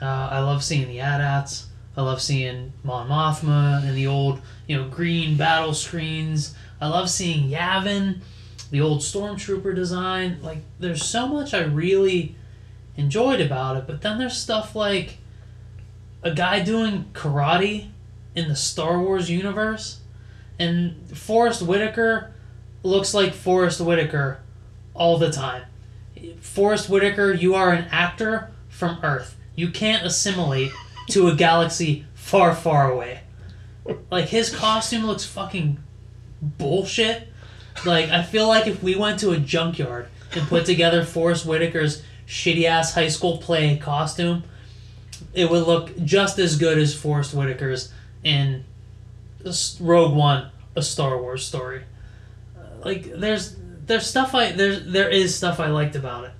[0.00, 1.66] Uh, I love seeing the AT-ATs.
[1.96, 6.54] I love seeing Mon Mothma and the old, you know, green battle screens.
[6.80, 8.20] I love seeing Yavin,
[8.70, 10.38] the old stormtrooper design.
[10.40, 12.36] Like, there's so much I really
[12.96, 13.86] enjoyed about it.
[13.86, 15.18] But then there's stuff like
[16.22, 17.88] a guy doing karate
[18.34, 20.00] in the Star Wars universe,
[20.58, 22.32] and Forest Whitaker
[22.82, 24.40] looks like Forest Whitaker
[24.94, 25.64] all the time.
[26.40, 29.36] Forest Whitaker, you are an actor from Earth.
[29.54, 30.72] You can't assimilate
[31.10, 33.20] to a galaxy far, far away.
[34.10, 35.78] Like his costume looks fucking
[36.42, 37.28] bullshit.
[37.84, 42.02] Like I feel like if we went to a junkyard and put together Forest Whitaker's
[42.26, 44.44] shitty ass high school play costume,
[45.34, 47.92] it would look just as good as Forest Whitaker's
[48.22, 48.64] in
[49.80, 51.84] Rogue One, a Star Wars story.
[52.84, 53.56] Like there's
[53.90, 56.30] there's stuff I there's there is stuff I liked about it.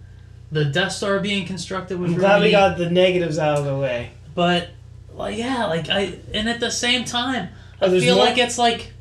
[0.52, 3.58] The Death Star being constructed was I'm really glad we neat, got the negatives out
[3.58, 4.10] of the way.
[4.34, 4.68] but
[5.14, 7.48] like yeah, like I and at the same time
[7.82, 8.24] Oh, I feel more?
[8.26, 8.92] like it's like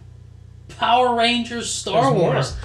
[0.78, 2.34] Power Rangers Star There's more.
[2.34, 2.56] Wars.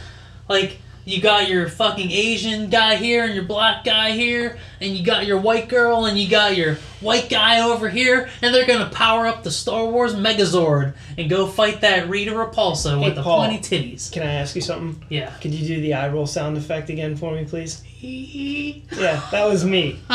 [0.49, 5.05] Like you got your fucking Asian guy here and your black guy here, and you
[5.05, 8.89] got your white girl and you got your white guy over here, and they're gonna
[8.91, 13.23] power up the Star Wars Megazord and go fight that Rita Repulsa Hey, with the
[13.23, 13.47] Paul.
[13.47, 14.11] pointy titties.
[14.11, 15.05] Can I ask you something?
[15.11, 15.31] Yeah.
[15.41, 17.83] Could you do the eye roll sound effect again for me, please?
[18.05, 19.99] Yeah, that was me.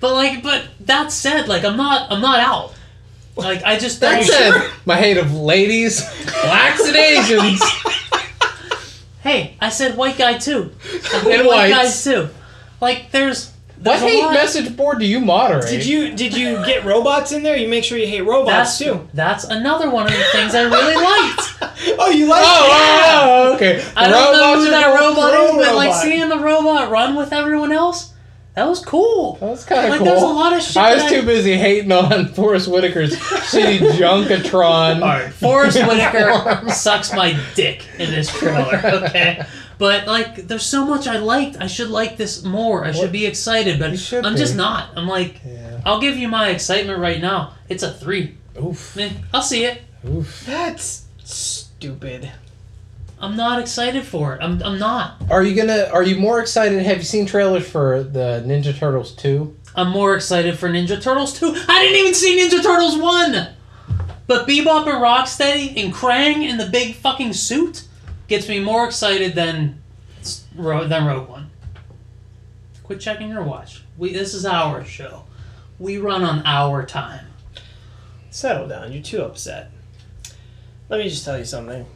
[0.00, 2.72] But like, but that said, like I'm not, I'm not out.
[3.36, 6.00] Like I just That don't- said, my hate of ladies,
[6.42, 7.60] blacks, and Asians.
[9.22, 10.72] Hey, I said white guy too.
[11.14, 11.72] And white whites.
[11.74, 12.28] guys too.
[12.80, 15.68] Like there's, What there's a hate lot- message board do you moderate?
[15.68, 17.56] Did you did you get robots in there?
[17.56, 19.08] You make sure you hate robots That's too.
[19.12, 21.98] That's another one of the things I really liked.
[21.98, 22.42] Oh, you like?
[22.44, 22.72] Oh, it?
[22.72, 23.84] Oh, oh, okay.
[23.96, 27.72] I don't know who that robot is, but like seeing the robot run with everyone
[27.72, 28.12] else,
[28.54, 29.36] that was cool.
[29.40, 30.06] That's kind of Like cool.
[30.06, 30.76] there's a lot of shit.
[30.76, 34.96] I was that too busy hating on Forest Whitaker's shitty Junkatron.
[34.96, 38.80] All right, Forest Whitaker sucks my dick in this trailer.
[39.06, 39.44] Okay,
[39.78, 41.56] but like, there's so much I liked.
[41.60, 42.84] I should like this more.
[42.84, 43.86] I should be excited, but
[44.24, 44.38] I'm be.
[44.38, 44.90] just not.
[44.96, 45.80] I'm like, Yeah.
[45.86, 47.54] I'll give you my excitement right now.
[47.70, 48.36] It's a three.
[48.62, 48.98] Oof.
[48.98, 49.80] Eh, I'll see it.
[50.06, 50.44] Oof.
[50.44, 52.30] That's stupid.
[53.20, 54.42] I'm not excited for it.
[54.42, 55.22] I'm, I'm not.
[55.30, 55.88] Are you gonna?
[55.92, 56.82] Are you more excited?
[56.82, 59.56] Have you seen trailers for the Ninja Turtles two?
[59.74, 61.46] I'm more excited for Ninja Turtles 2.
[61.68, 63.48] I didn't even see Ninja Turtles 1!
[64.26, 67.84] But Bebop and Rocksteady and Krang in the big fucking suit
[68.28, 69.80] gets me more excited than
[70.56, 71.50] Ro- than Rogue One.
[72.84, 73.82] Quit checking your watch.
[73.96, 75.24] We this is our show.
[75.78, 77.26] We run on our time.
[78.30, 78.92] Settle down.
[78.92, 79.70] You're too upset.
[80.88, 81.86] Let me just tell you something.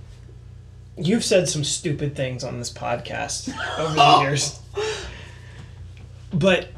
[0.97, 4.61] You've said some stupid things on this podcast over the years.
[6.33, 6.69] But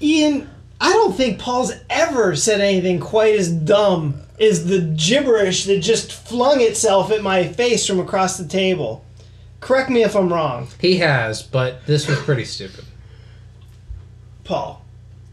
[0.00, 0.48] Ian,
[0.80, 6.12] I don't think Paul's ever said anything quite as dumb as the gibberish that just
[6.12, 9.04] flung itself at my face from across the table.
[9.60, 12.84] Correct me if I'm wrong, He has, but this was pretty stupid.
[14.44, 14.84] Paul.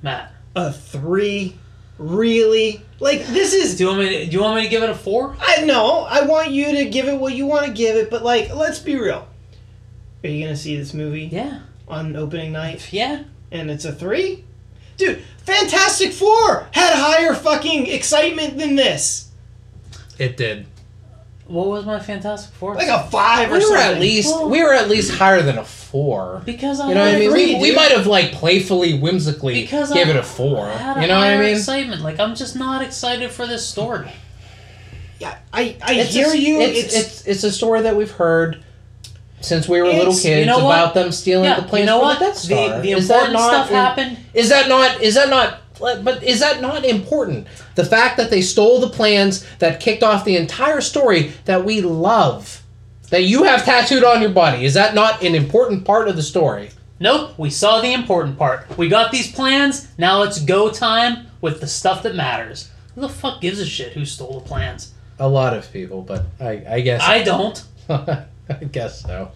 [0.02, 1.56] Matt, A three?
[1.98, 2.82] Really?
[3.00, 4.10] Like this is do you want me?
[4.10, 5.36] To, do you want me to give it a four?
[5.40, 6.02] I know.
[6.10, 8.80] I want you to give it what you want to give it, but like, let's
[8.80, 9.28] be real.
[10.24, 12.92] Are you gonna see this movie Yeah, on opening night?
[12.92, 13.24] yeah.
[13.52, 14.44] And it's a three,
[14.98, 15.22] dude.
[15.46, 19.30] Fantastic Four had higher fucking excitement than this.
[20.18, 20.66] It did.
[21.48, 22.74] What was my Fantastic Four?
[22.76, 23.96] Like a five or We were something.
[23.96, 26.42] at least Well- we were at least higher than a four.
[26.44, 27.30] because I You know what I had mean?
[27.30, 30.66] agree, We, we might have like playfully, whimsically because gave I, it a four.
[30.66, 31.56] I had a You know what I mean?
[31.56, 34.12] Excitement, like I'm just not excited for this story.
[35.20, 36.60] Yeah, I I It's hear a, you.
[36.62, 38.64] It's, It's, it's it's a story that we've heard
[39.40, 40.94] since we were little kids you know about what?
[40.96, 42.20] them stealing Yeah, the planes you know for what?
[42.20, 42.76] the Death Star.
[42.78, 44.18] The, the is that important not stuff in- happened.
[44.34, 47.48] Is that not is that not But but is that not important?
[47.76, 51.82] The fact that they stole the plans that kicked off the entire story that we
[51.82, 52.64] love,
[53.10, 56.24] that you have tattooed on your body, is that not an important part of the
[56.24, 56.70] story?
[57.00, 58.78] Nope, we saw the important part.
[58.78, 62.72] We got these plans, now it's go time with the stuff that matters.
[62.96, 64.94] Who the fuck gives a shit who stole the plans?
[65.20, 67.64] A lot of people, but I, I guess I don't.
[67.90, 69.32] I guess so.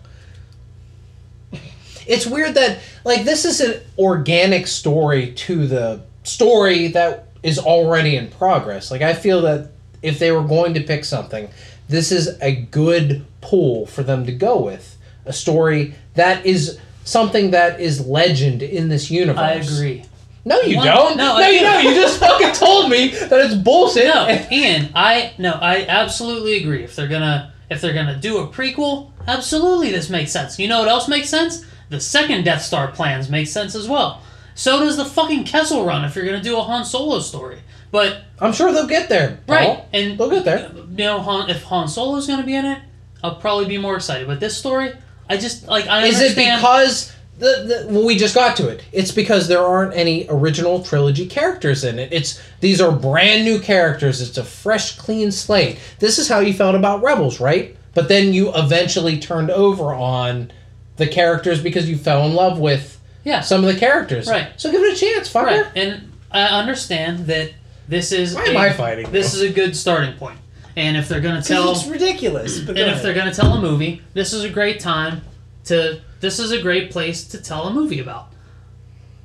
[2.07, 8.15] It's weird that like this is an organic story to the story that is already
[8.15, 8.91] in progress.
[8.91, 9.71] Like I feel that
[10.01, 11.49] if they were going to pick something,
[11.87, 14.97] this is a good pool for them to go with.
[15.25, 19.39] A story that is something that is legend in this universe.
[19.39, 20.05] I agree.
[20.45, 21.17] No, you One- don't.
[21.17, 21.65] no, No, you do.
[21.65, 21.83] don't.
[21.83, 24.05] You just fucking told me that it's bullshit.
[24.05, 26.83] No, Ian, I no, I absolutely agree.
[26.83, 30.57] If they're gonna if they're gonna do a prequel, absolutely this makes sense.
[30.57, 31.65] You know what else makes sense?
[31.89, 34.21] The second Death Star plans make sense as well.
[34.59, 37.59] So does the fucking Kessel Run if you're gonna do a Han Solo story.
[37.91, 39.39] But I'm sure they'll get there.
[39.47, 39.55] Paul.
[39.55, 40.69] right, and They'll get there.
[40.75, 42.79] you know, Han, if Han Solo's gonna be in it,
[43.23, 44.27] I'll probably be more excited.
[44.27, 44.91] But this story,
[45.29, 48.83] I just like I Is it because the, the well, we just got to it?
[48.91, 52.11] It's because there aren't any original trilogy characters in it.
[52.11, 54.21] It's these are brand new characters.
[54.21, 55.79] It's a fresh, clean slate.
[55.99, 57.77] This is how you felt about Rebels, right?
[57.93, 60.51] But then you eventually turned over on
[60.97, 64.27] the characters because you fell in love with yeah, some of the characters.
[64.27, 64.49] Right.
[64.57, 65.45] So give it a chance, fucker.
[65.45, 67.51] Right, and I understand that
[67.87, 70.37] this is Why am a- I fighting This is a good starting point.
[70.75, 72.59] and if they're gonna tell, it's ridiculous.
[72.59, 75.21] And if they're gonna tell a movie, this is a great time
[75.65, 76.01] to.
[76.19, 78.27] This is a great place to tell a movie about.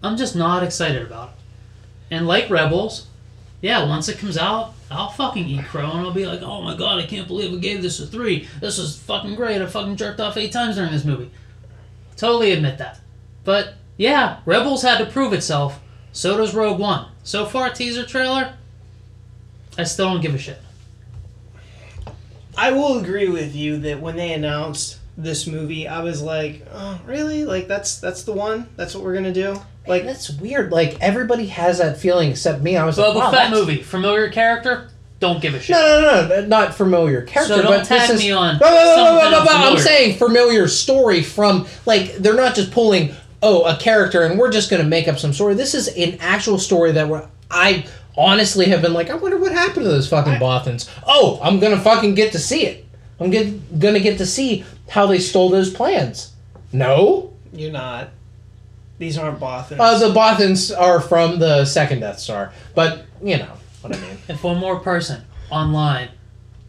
[0.02, 1.34] I'm just not excited about it,
[2.14, 3.06] and like Rebels,
[3.62, 6.76] yeah, once it comes out, I'll fucking eat crow and I'll be like, oh my
[6.76, 8.46] god, I can't believe I gave this a three.
[8.60, 9.60] This is fucking great.
[9.62, 11.30] I fucking jerked off eight times during this movie.
[12.16, 13.00] Totally admit that.
[13.44, 15.80] But yeah, Rebels had to prove itself.
[16.12, 17.08] So does Rogue One.
[17.22, 18.54] So far, teaser trailer,
[19.76, 20.58] I still don't give a shit.
[22.56, 27.00] I will agree with you that when they announced this movie, I was like, "Oh,
[27.06, 27.44] really?
[27.44, 28.68] Like that's that's the one?
[28.76, 30.70] That's what we're gonna do?" Like Like, that's weird.
[30.72, 32.76] Like everybody has that feeling except me.
[32.76, 34.88] I was Boba like, wow, Fett that's- movie, familiar character,
[35.20, 35.74] don't give a shit.
[35.74, 37.56] No, no, no, no, not familiar character.
[37.56, 39.44] So don't but tag this is, me on No, no, no, no, something no, no,
[39.44, 43.14] no, I'm saying familiar story from like they're not just pulling
[43.44, 45.54] oh a character and we're just gonna make up some story.
[45.54, 47.86] This is an actual story that we're, I
[48.16, 50.90] honestly have been like I wonder what happened to those fucking Bothans.
[51.06, 52.86] Oh, I'm gonna fucking get to see it.
[53.20, 56.32] I'm get, gonna get to see how they stole those plans.
[56.72, 58.08] No, you're not.
[58.98, 59.78] These aren't Bothans.
[59.78, 64.18] uh, the Bothans are from the second Death Star, but you know what I mean.
[64.28, 66.08] If one more person online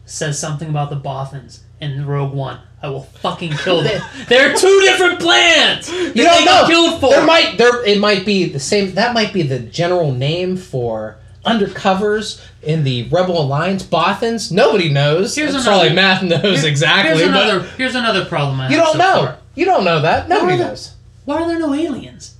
[0.04, 4.02] says something about the Bothans in Rogue One, I will fucking kill them.
[4.28, 5.90] They're two different plans.
[5.90, 6.64] You don't know.
[6.66, 7.10] killed for.
[7.10, 8.94] There might there it might be the same.
[8.94, 13.82] That might be the general name for undercovers in the Rebel Alliance.
[13.82, 14.50] Bothans.
[14.52, 15.34] Nobody knows.
[15.34, 17.18] Here's That's another- probably Math knows exactly.
[17.18, 17.66] Here's but another.
[17.76, 18.60] Here's another problem.
[18.60, 19.26] I you have don't so know.
[19.26, 19.38] far.
[19.54, 20.28] You don't know that.
[20.28, 20.94] Nobody are there- knows.
[21.24, 22.34] Why are there no aliens?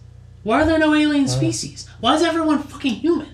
[0.45, 1.89] Why are there no alien species?
[1.99, 3.29] Why is everyone fucking human?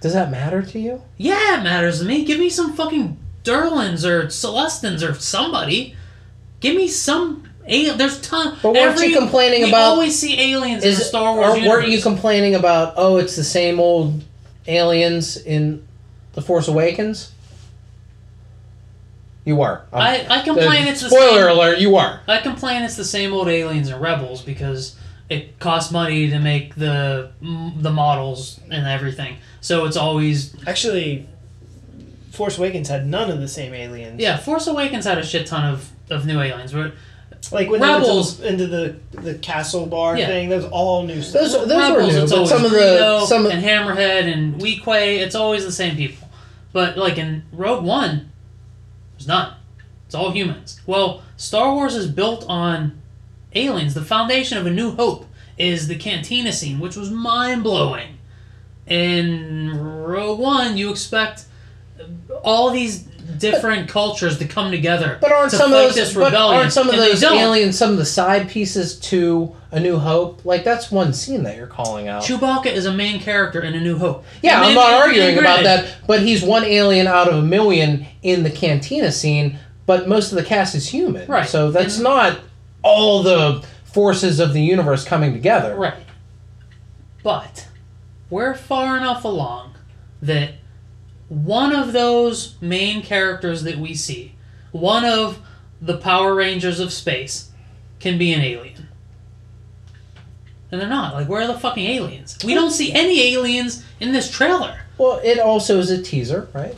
[0.00, 1.02] Does that matter to you?
[1.18, 2.24] Yeah, it matters to me.
[2.24, 5.94] Give me some fucking Durlans or Celestins or somebody.
[6.60, 7.48] Give me some.
[7.68, 8.56] al- There's ton.
[8.62, 11.56] But weren't you complaining we about- always see aliens in Is the Star Wars or
[11.56, 11.68] universe.
[11.68, 12.94] weren't you complaining about?
[12.96, 14.24] Oh, it's the same old
[14.66, 15.86] aliens in
[16.32, 17.30] the Force Awakens.
[19.44, 19.84] You are.
[19.92, 21.58] I, I complain it's the spoiler same.
[21.58, 21.78] alert.
[21.78, 22.20] You are.
[22.26, 24.96] I complain it's the same old aliens and rebels because
[25.28, 27.30] it costs money to make the
[27.76, 29.36] the models and everything.
[29.60, 31.28] So it's always Actually,
[32.34, 34.20] Force Awakens had none of the same aliens.
[34.20, 34.36] yeah.
[34.36, 36.92] Force Awakens had a shit ton of, of new aliens, but
[37.52, 40.26] Like when Rebels- they went to the, into the the castle bar Yeah.
[40.26, 41.42] thing, that was all new stuff.
[41.42, 44.32] Those, those were rebels new, it's but always some of the some of, and Hammerhead
[44.32, 45.18] and Weequay.
[45.20, 46.28] It's always the same people.
[46.72, 48.30] But like in Rogue One,
[49.12, 49.54] there's none.
[50.06, 50.80] It's all humans.
[50.86, 53.00] Well, Star Wars is built on
[53.54, 53.94] aliens.
[53.94, 55.26] The foundation of A New Hope
[55.58, 58.18] is the cantina scene, which was mind blowing.
[58.86, 61.44] In Rogue One, you expect
[62.42, 62.98] all these
[63.38, 66.88] different cultures to come together But aren't to some fight of those but aren't some
[66.88, 70.44] of and those aliens some of the side pieces to A New Hope?
[70.44, 72.22] Like that's one scene that you're calling out.
[72.22, 74.24] Chewbacca is a main character in A New Hope.
[74.42, 78.42] yeah, I'm not arguing about that, but he's one alien out of a million in
[78.42, 81.26] the cantina scene, but most of the cast is human.
[81.26, 81.48] Right.
[81.48, 82.40] So that's And- not
[82.82, 85.74] all the forces of the universe coming together.
[85.76, 85.94] Right.
[87.22, 87.68] But
[88.28, 89.74] we're far enough along
[90.20, 90.50] that
[91.34, 94.34] one of those main characters that we see,
[94.72, 95.40] one of
[95.80, 97.50] the Power Rangers of space,
[98.00, 98.88] can be an alien.
[100.70, 101.14] and they're not.
[101.14, 102.38] Like, where are the fucking aliens?
[102.44, 104.80] We don't see any aliens in this trailer.
[104.98, 106.76] Well, it also is a teaser, right?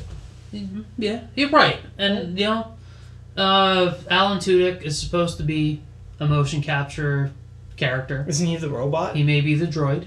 [0.97, 1.79] Yeah, you're right.
[1.99, 2.75] And you know,
[3.37, 5.83] uh, Alan Tudyk is supposed to be
[6.19, 7.31] a motion capture
[7.77, 8.25] character.
[8.27, 9.17] Isn't he the robot?
[9.17, 10.07] He may be the droid.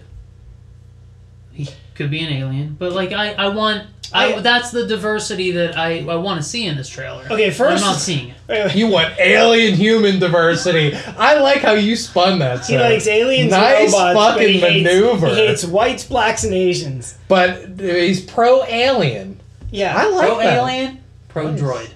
[1.52, 1.70] He
[2.00, 3.86] could be an alien, but like I, I want.
[4.12, 7.26] I, I- that's the diversity that I, I want to see in this trailer.
[7.30, 8.36] Okay, first- I'm not seeing it.
[8.48, 8.76] Wait, wait.
[8.76, 10.96] You want alien human diversity.
[10.96, 12.66] I like how you spun that.
[12.66, 12.80] He sir.
[12.82, 15.28] likes aliens Nice and robots, but fucking he hates, maneuver.
[15.28, 17.20] He hates whites, blacks, and Asians.
[17.28, 19.40] But uh, he's pro alien.
[19.70, 19.94] Yeah.
[19.96, 20.58] I like Pro that.
[20.58, 21.62] alien, pro Nice.
[21.62, 21.90] droid.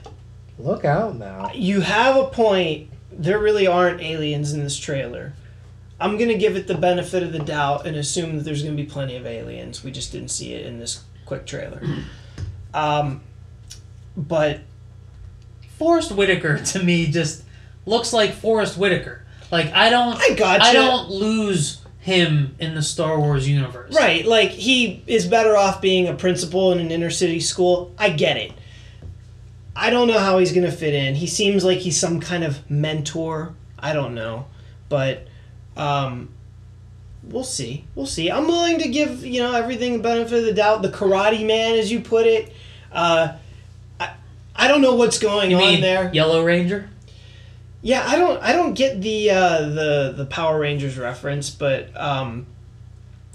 [0.59, 1.49] Look out now.
[1.55, 2.91] you have a point.
[3.11, 5.33] There really aren't aliens in this trailer.
[6.03, 8.83] I'm gonna give it the benefit of the doubt and assume that there's gonna be
[8.83, 9.85] plenty of aliens.
[9.85, 11.81] We just didn't see it in this quick trailer.
[12.75, 13.21] Um,
[14.17, 14.61] but
[15.77, 17.43] Forest Whitaker to me just
[17.85, 19.23] looks like Forest Whitaker.
[19.51, 20.65] Like I don't, I gotcha.
[20.65, 23.93] I don't lose him in the Star Wars universe.
[23.95, 27.93] right, like he is better off being a principal in an inner city school.
[27.99, 28.53] I get it.
[29.75, 31.13] I don't know how he's gonna fit in.
[31.13, 33.53] He seems like he's some kind of mentor.
[33.77, 34.47] I don't know,
[34.89, 35.27] but
[35.78, 36.30] um,
[37.24, 37.86] we'll see.
[37.95, 38.30] We'll see.
[38.32, 40.82] I'm willing to give you know everything the benefit of the doubt.
[40.82, 42.53] The Karate Man, as you put it.
[42.91, 43.36] Uh,
[43.99, 44.13] I,
[44.55, 46.13] I don't know what's going You on there.
[46.13, 46.89] Yellow Ranger?
[47.82, 52.45] Yeah, I don't I don't get the uh, the the Power Rangers reference, but um,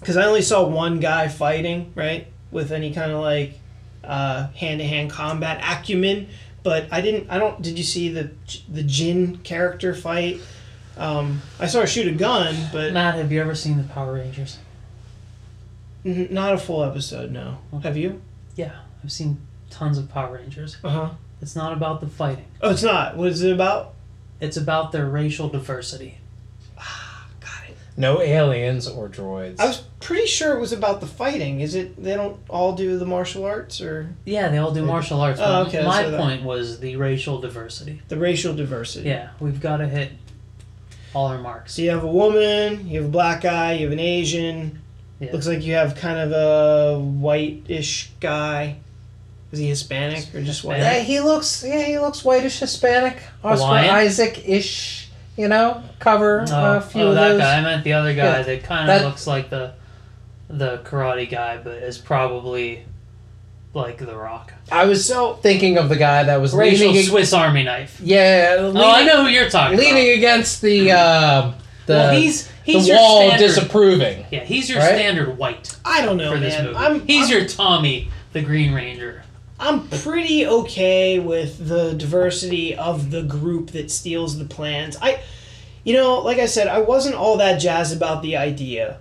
[0.01, 3.59] because I only saw one guy fighting right with any kind of like
[4.03, 6.28] hand to hand combat acumen,
[6.62, 8.30] but I didn't I don't did you see the
[8.68, 10.41] the Jyn character fight?
[10.99, 14.14] Um, I saw her shoot a gun, but Matt, have you ever seen the Power
[14.14, 14.59] Rangers?
[16.05, 17.30] n- not a full episode.
[17.30, 18.20] No, have you?
[18.57, 18.72] Yeah,
[19.05, 19.40] I've seen
[19.70, 20.76] tons of Power Rangers.
[20.82, 21.11] Uh huh.
[21.40, 22.46] It's not about the fighting.
[22.61, 23.16] Oh, it's not.
[23.16, 23.94] What is it about?
[24.40, 26.18] It's about their racial diversity.
[26.76, 27.76] Ah, got it.
[27.96, 29.61] No aliens or droids.
[29.61, 31.61] I was pretty sure it was about the fighting.
[31.61, 32.03] Is it?
[32.03, 35.38] They don't all do the martial arts or Yeah, they all do martial arts.
[35.40, 38.03] Oh, but okay, My so that- point was the racial diversity.
[38.09, 39.09] the racial diversity.
[39.09, 40.11] Yeah, we've got to hit
[41.14, 41.74] all our marks.
[41.74, 44.80] So you have a woman, you have a black guy, you have an Asian.
[45.20, 45.32] Yeah.
[45.32, 48.76] Looks like you have kind of a white-ish guy.
[49.50, 50.78] Is he Hispanic or just white?
[50.78, 51.64] yeah, he looks.
[51.66, 53.22] Yeah, he looks whitish Hispanic.
[53.42, 55.09] Oscar Isaac ish.
[55.36, 57.40] You know, cover Oh, uh, a few oh, of that those.
[57.40, 57.59] guy.
[57.59, 59.72] I meant the other guy Yeah, that kind that- of looks like the
[60.50, 62.84] the karate guy, but is probably
[63.74, 64.52] like The Rock.
[64.72, 67.02] I was So thinking of the guy that was Racial leaning.
[67.02, 68.00] ag- Swiss Army knife.
[68.02, 70.18] yeah, leaning, oh, I know who you're talking leaning about.
[70.18, 71.52] against the uh,
[71.86, 73.46] the well, he's he's the your wall, standard.
[73.46, 74.26] disapproving.
[74.30, 74.88] yeah, he's your Right?
[74.94, 76.64] standard white I don't know, for this man.
[76.66, 76.76] movie.
[76.76, 79.22] I'm he's I'm, your Tommy, the Green Ranger.
[79.60, 84.96] I'm pretty okay with the diversity of the group that steals the plans.
[85.02, 85.20] I,
[85.82, 88.98] you know, like I said, I wasn't all that jazzed about the idea,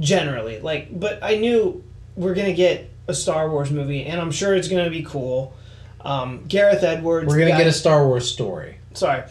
[0.00, 0.58] generally.
[0.60, 1.84] Like, but I knew
[2.16, 5.52] we're gonna get a Star Wars movie, and I'm sure it's gonna be cool.
[6.02, 7.28] Um, Gareth Edwards.
[7.28, 8.78] We're gonna get a Star Wars story.
[8.94, 9.24] sorry.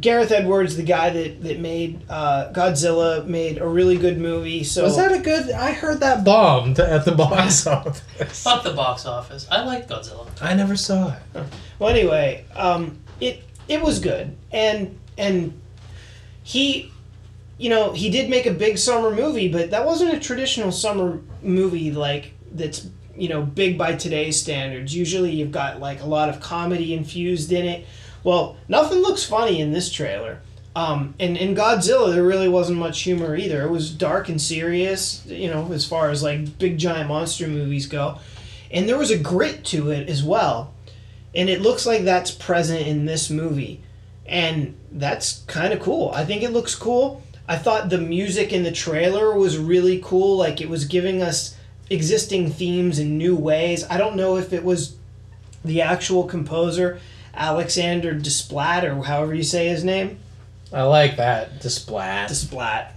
[0.00, 4.64] Gareth Edwards, the guy that, that made uh, Godzilla, made a really good movie.
[4.64, 5.50] So Was that a good?
[5.50, 8.42] I heard that bombed at the box office.
[8.42, 9.46] Fuck the box office.
[9.50, 10.26] I like Godzilla.
[10.40, 11.44] I never saw it.
[11.78, 15.60] Well, anyway, um, it it was good, and and
[16.44, 16.90] he,
[17.58, 21.20] you know, he did make a big summer movie, but that wasn't a traditional summer
[21.42, 22.86] movie like that's
[23.16, 24.94] you know big by today's standards.
[24.94, 27.86] Usually, you've got like a lot of comedy infused in it.
[28.22, 30.40] Well, nothing looks funny in this trailer.
[30.76, 33.62] Um, and in Godzilla, there really wasn't much humor either.
[33.62, 37.86] It was dark and serious, you know, as far as like big giant monster movies
[37.86, 38.18] go.
[38.70, 40.72] And there was a grit to it as well
[41.34, 43.82] and it looks like that's present in this movie
[44.26, 48.62] and that's kind of cool i think it looks cool i thought the music in
[48.62, 51.56] the trailer was really cool like it was giving us
[51.90, 54.96] existing themes in new ways i don't know if it was
[55.64, 57.00] the actual composer
[57.34, 60.18] alexander desplat or however you say his name
[60.72, 61.60] I like that.
[61.60, 62.26] Desplat.
[62.28, 62.92] desplat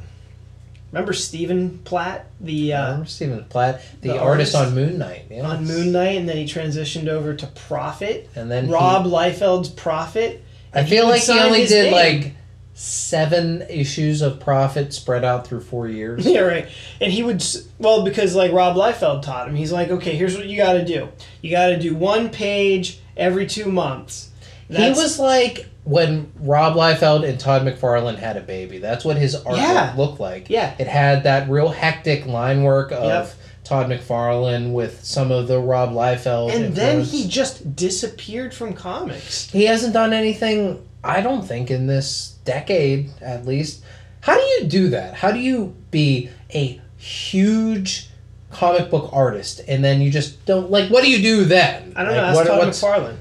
[0.92, 5.24] remember stephen platt the uh, Remember Stephen Platt, the, the artist, artist on Moon Knight.
[5.32, 5.44] yes.
[5.44, 9.70] on moon knight and then he transitioned over to prophet And then rob he- liefeld's
[9.70, 11.94] prophet I feel would like he only did name.
[11.94, 12.34] like
[12.74, 16.26] seven issues of Prophet spread out through four years.
[16.26, 16.68] Yeah, right.
[17.00, 17.44] And he would,
[17.80, 20.86] well, because like Rob Liefeld taught him, he's like, okay, here's what you got to
[20.86, 21.10] do.
[21.42, 24.30] You got to do one page every two months.
[24.70, 28.78] That's- he was like when Rob Liefeld and Todd McFarlane had a baby.
[28.80, 29.94] That's what his artwork Yeah.
[29.98, 30.50] looked like.
[30.50, 30.74] Yeah.
[30.80, 33.34] It had that real hectic line work of Yep.
[33.66, 36.54] Todd McFarlane with some of the Rob Liefeld.
[36.54, 39.50] and then he just disappeared from comics.
[39.52, 43.84] He hasn't done anything, I don't think, in this decade at least.
[44.22, 45.16] How do you do that?
[45.16, 48.10] How do you be a huge
[48.52, 50.90] comic book artist and then you just don't like?
[50.90, 51.94] What do you do then?
[51.96, 52.22] I don't Like, know.
[52.26, 53.18] That's what- Todd what's- McFarlane.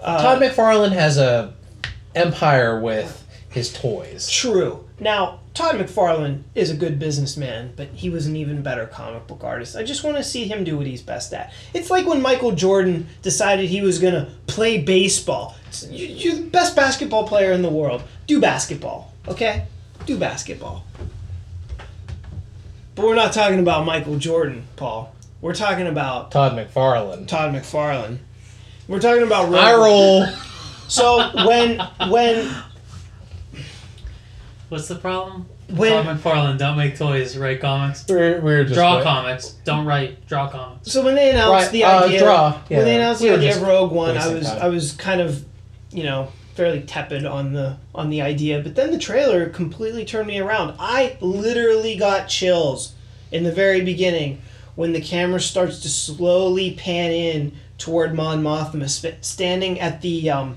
[0.00, 1.52] Uh, Todd McFarlane has a
[2.14, 4.28] empire with his toys.
[4.30, 4.84] True.
[4.98, 9.44] Now, Todd McFarlane is a good businessman, but he was an even better comic book
[9.44, 9.76] artist.
[9.76, 11.52] I just want to see him do what he's best at.
[11.74, 15.54] It's like when Michael Jordan decided he was going to play baseball.
[15.90, 18.02] You- You're the best basketball player in the world.
[18.26, 19.66] Do basketball, okay?
[20.06, 20.84] Do basketball.
[22.94, 25.14] But we're not talking about Michael Jordan, Paul.
[25.42, 27.26] We're talking about Todd McFarlane.
[27.26, 28.18] Todd McFarlane.
[28.88, 30.26] We're talking about Rogue I roll.
[30.88, 31.78] So when
[32.10, 32.50] when
[34.72, 35.44] What's the problem?
[35.68, 38.06] when Todd McFarlane, don't make toys, write comics.
[38.08, 40.90] We're, we're just Draw wait- comics, don't write, draw comics.
[40.90, 42.76] So when they announced Right, the uh, idea, draw, yeah.
[42.78, 44.62] when they announced We the idea of Rogue One, I was time.
[44.62, 45.44] I was kind of,
[45.90, 48.62] you know, fairly tepid on the on the idea.
[48.62, 50.74] But then the trailer completely turned me around.
[50.78, 52.94] I literally got chills
[53.30, 54.40] in the very beginning
[54.74, 58.88] when the camera starts to slowly pan in toward Mon Mothma
[59.22, 60.56] standing at the um,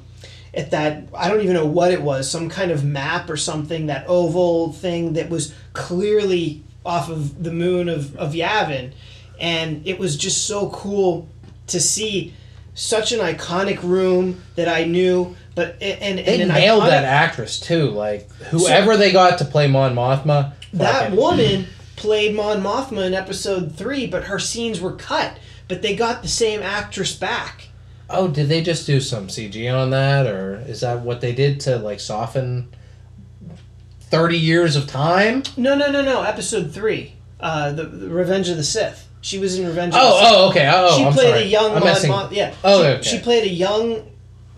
[0.55, 3.87] at that I don't even know what it was, some kind of map or something,
[3.87, 8.93] that oval thing that was clearly off of the moon of, of Yavin.
[9.39, 11.27] And it was just so cool
[11.67, 12.33] to see
[12.73, 17.03] such an iconic room that I knew, but and, and They an nailed iconic, that
[17.05, 17.89] actress too.
[17.89, 20.53] Like whoever they got to play Mon Mothma.
[20.73, 25.37] that fucking- woman played Mon Mothma in episode three, but her scenes were cut.
[25.67, 27.69] But they got the same actress back.
[28.09, 31.59] Oh, did they just do some CG on that, or is that what they did
[31.61, 32.69] to like soften
[34.01, 35.43] thirty years of time?
[35.57, 36.21] No, no, no, no.
[36.21, 39.07] Episode three, uh, the, the Revenge of the Sith.
[39.21, 39.93] She was in Revenge.
[39.95, 40.29] of the Oh, Sith.
[40.37, 40.71] oh, okay.
[40.73, 41.41] Oh, she I'm played sorry.
[41.41, 42.31] a young I'm Mon messing- Mothma.
[42.31, 42.53] Yeah.
[42.63, 43.01] Oh, she, okay.
[43.01, 44.07] she played a young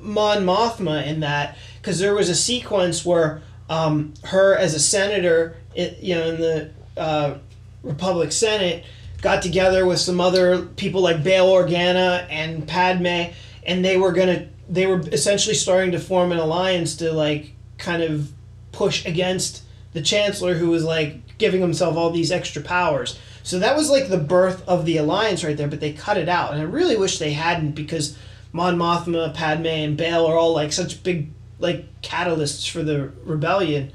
[0.02, 5.56] Mon Mothma in that because there was a sequence where um, her as a senator,
[5.74, 7.38] it, you know, in the uh,
[7.82, 8.84] Republic Senate,
[9.22, 13.34] got together with some other people like Bail Organa and Padme,
[13.66, 14.48] and they were gonna.
[14.70, 18.32] They were essentially starting to form an alliance to like kind of
[18.72, 19.64] push against
[19.94, 23.18] the chancellor who was like giving himself all these extra powers.
[23.44, 26.28] So that was like the birth of the alliance right there, but they cut it
[26.28, 26.52] out.
[26.52, 28.18] And I really wish they hadn't because
[28.52, 33.92] Mon Mothma, Padme, and Bail are all like such big like catalysts for the rebellion.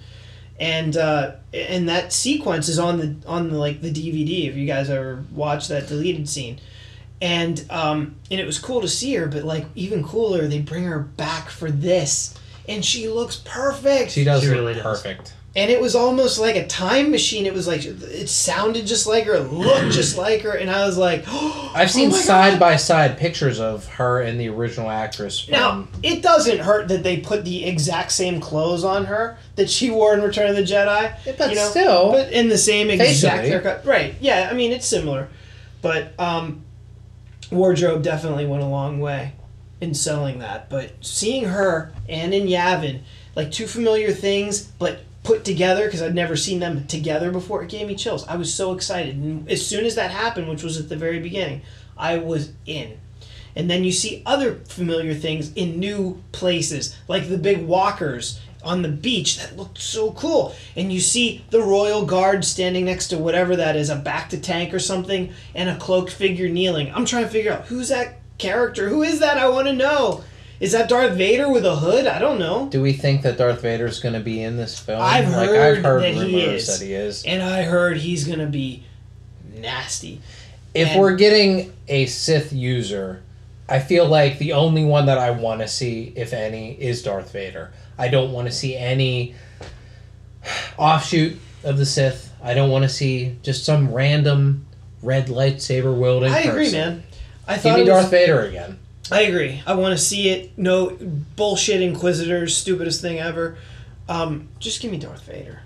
[0.62, 4.64] And uh, and that sequence is on the on the like the DVD if you
[4.64, 6.60] guys ever watched that deleted scene.
[7.20, 10.84] And um, and it was cool to see her, but like even cooler, they bring
[10.84, 12.38] her back for this,
[12.68, 15.02] and she looks perfect She does She look really does.
[15.02, 15.34] perfect.
[15.54, 17.44] And it was almost like a time machine.
[17.44, 20.96] It was like it sounded just like her, looked just like her, and I was
[20.96, 22.60] like, I've seen oh my side God.
[22.60, 25.40] by side pictures of her and the original actress.
[25.40, 29.68] From, Now it doesn't hurt that they put the exact same clothes on her that
[29.68, 31.14] she wore in Return of the Jedi.
[31.36, 33.48] but you know, still, but in the same exact Facially.
[33.50, 33.84] haircut.
[33.84, 34.14] Right?
[34.20, 35.28] Yeah, I mean it's similar,
[35.82, 36.62] but um,
[37.50, 39.32] wardrobe definitely went a long way
[39.82, 40.70] in selling that.
[40.70, 43.00] But seeing her and in Yavin,
[43.36, 47.70] like two familiar things, but put together because I'd never seen them together before, it
[47.70, 48.26] gave me chills.
[48.26, 51.20] I was so excited, and as soon as that happened, which was at the very
[51.20, 51.62] beginning,
[51.96, 52.98] I was in.
[53.54, 58.82] And then you see other familiar things in new places, like the big walkers on
[58.82, 60.54] the beach that looked so cool.
[60.76, 64.40] And you see the royal guard standing next to whatever that is, a back to
[64.40, 66.92] tank or something, and a cloaked figure kneeling.
[66.94, 68.88] I'm trying to figure out who's that character?
[68.88, 69.36] Who is that?
[69.36, 70.24] I want to know.
[70.62, 72.06] Is that Darth Vader with a hood?
[72.06, 72.68] I don't know.
[72.70, 75.02] do we think that Darth Vader is going to be in this film?
[75.02, 76.78] I've like, heard I've heard that rumors he is.
[76.78, 77.24] that he is.
[77.24, 78.84] And I heard he's going to be
[79.56, 80.20] nasty.
[80.72, 83.22] If And- we're getting a Sith user,
[83.68, 87.32] I feel like the only one that I want to see, if any, is Darth
[87.32, 87.72] Vader.
[87.98, 89.34] I don't want to see any
[90.78, 92.32] offshoot of the Sith.
[92.42, 94.66] I don't want to see just some random
[95.02, 96.32] red lightsaber wielding.
[96.32, 96.78] I agree, person.
[96.78, 97.02] man.
[97.46, 98.78] I Give thought me it was- Darth Vader again.
[99.12, 99.62] I agree.
[99.66, 100.56] I want to see it.
[100.56, 100.96] No
[101.36, 103.56] bullshit Inquisitors, stupidest thing ever.
[104.08, 105.60] Um, just give me Darth Vader.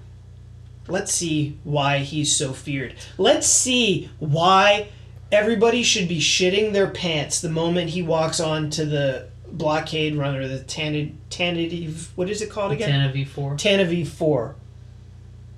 [0.89, 2.95] Let's see why he's so feared.
[3.19, 4.89] Let's see why
[5.33, 10.47] everybody should be shitting their pants the moment he walks on to the blockade runner,
[10.47, 12.09] the Tanid.
[12.15, 12.91] What is it called again?
[12.91, 13.59] Tana V4.
[13.59, 14.55] Tanavi 4.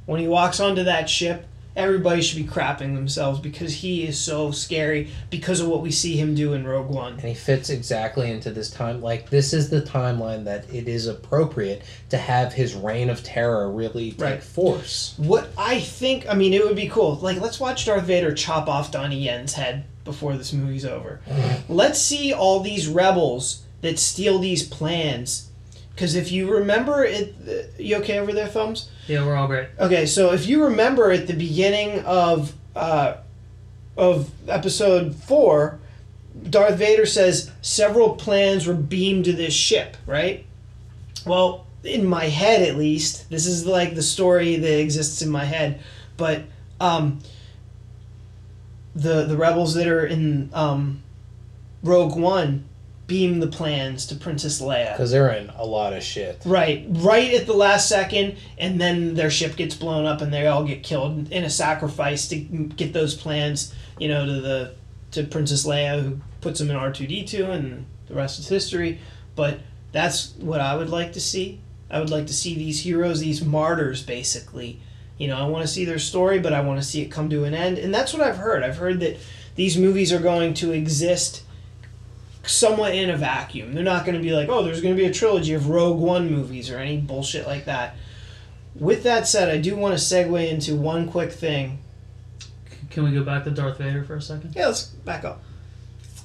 [0.07, 1.47] When he walks onto that ship,
[1.79, 6.17] everybody should be crapping themselves because he is so scary because of what we see
[6.17, 7.13] him do in Rogue One.
[7.15, 11.07] and he fits exactly into this time like this is the timeline that it is
[11.07, 14.43] appropriate to have his reign of terror really take Right.
[14.43, 17.15] force What I think, I mean, it would be cool.
[17.17, 21.21] Like, let's watch Darth Vader chop off Donnie Yen's head before this movie's over.
[21.69, 25.49] let's see all these rebels that steal these plans
[25.95, 28.89] Because if you remember it, uh, you okay over there, thumbs?
[29.09, 29.69] Yeah, we're all great.
[29.81, 33.17] Okay, so if you remember at the beginning of uh,
[33.97, 35.81] of episode four,
[36.49, 40.45] Darth Vader says several plans were beamed to this ship, right?
[41.27, 45.45] Well, in my head at least, this is like the story that exists in my
[45.45, 45.81] head,
[46.19, 46.43] but
[46.79, 47.21] um,
[48.95, 51.03] the the rebels that are in um,
[51.83, 52.65] Rogue One
[53.09, 54.93] beam the plans to Princess Leia.
[54.93, 56.41] Because they're in a lot of shit.
[56.45, 60.47] Right, right at the last second, and then their ship gets blown up, and they
[60.47, 64.75] all get killed in a sacrifice to get those plans, you know, to the
[65.11, 68.47] to Princess Leia, who puts them in R two D two, and the rest is
[68.47, 69.01] history.
[69.35, 69.61] But
[69.91, 71.61] that's what I would like to see.
[71.91, 74.81] I would like to see these heroes, these martyrs, basically.
[75.17, 77.31] You know, I want to see their story, but I want to see it come
[77.31, 78.63] to an end, and that's what I've heard.
[78.63, 79.17] I've heard that
[79.57, 81.43] these movies are going to exist
[82.49, 83.75] somewhat in a vacuum.
[83.75, 85.99] They're not going to be like, oh, there's going to be a trilogy of Rogue
[85.99, 87.97] One movies or any bullshit like that.
[88.75, 91.79] With that said, I do want to segue into one quick thing.
[92.91, 94.55] Can we go back to Darth Vader for a second?
[94.57, 95.43] Yeah, let's back up.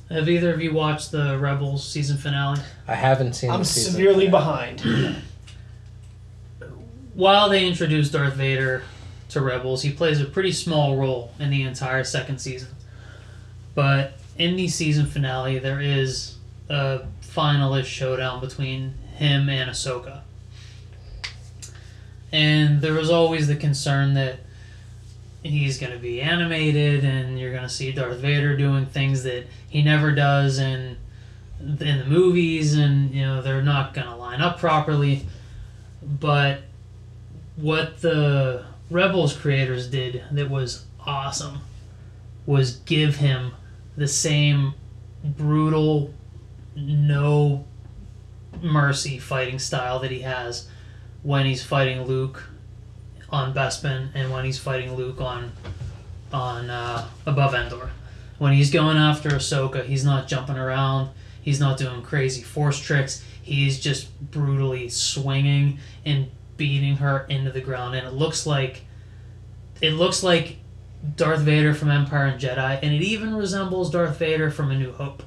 [0.09, 2.59] Have either of you watched the Rebels season finale?
[2.87, 3.49] I haven't seen.
[3.49, 3.93] I'm the season.
[3.93, 4.81] severely behind.
[7.13, 8.83] While they introduce Darth Vader
[9.29, 12.69] to Rebels, he plays a pretty small role in the entire second season.
[13.75, 16.35] But in the season finale, there is
[16.69, 20.21] a finalist showdown between him and Ahsoka.
[22.31, 24.39] And there was always the concern that
[25.43, 29.45] he's going to be animated and you're going to see Darth Vader doing things that
[29.69, 30.97] he never does in
[31.59, 35.25] in the movies and you know they're not going to line up properly
[36.01, 36.61] but
[37.55, 41.59] what the Rebels creators did that was awesome
[42.45, 43.53] was give him
[43.95, 44.73] the same
[45.23, 46.13] brutal,
[46.75, 47.65] no
[48.61, 50.67] mercy fighting style that he has
[51.21, 52.43] when he's fighting Luke
[53.29, 55.51] on Bespin and when he's fighting Luke on
[56.31, 57.91] on uh, above Endor.
[58.39, 61.09] When he's going after Ahsoka, he's not jumping around.
[61.41, 63.23] He's not doing crazy force tricks.
[63.41, 68.81] He's just brutally swinging and beating her into the ground, and it looks like
[69.81, 70.57] it looks like
[71.15, 74.93] Darth Vader from Empire and Jedi, and it even resembles Darth Vader from A New
[74.93, 75.23] Hope.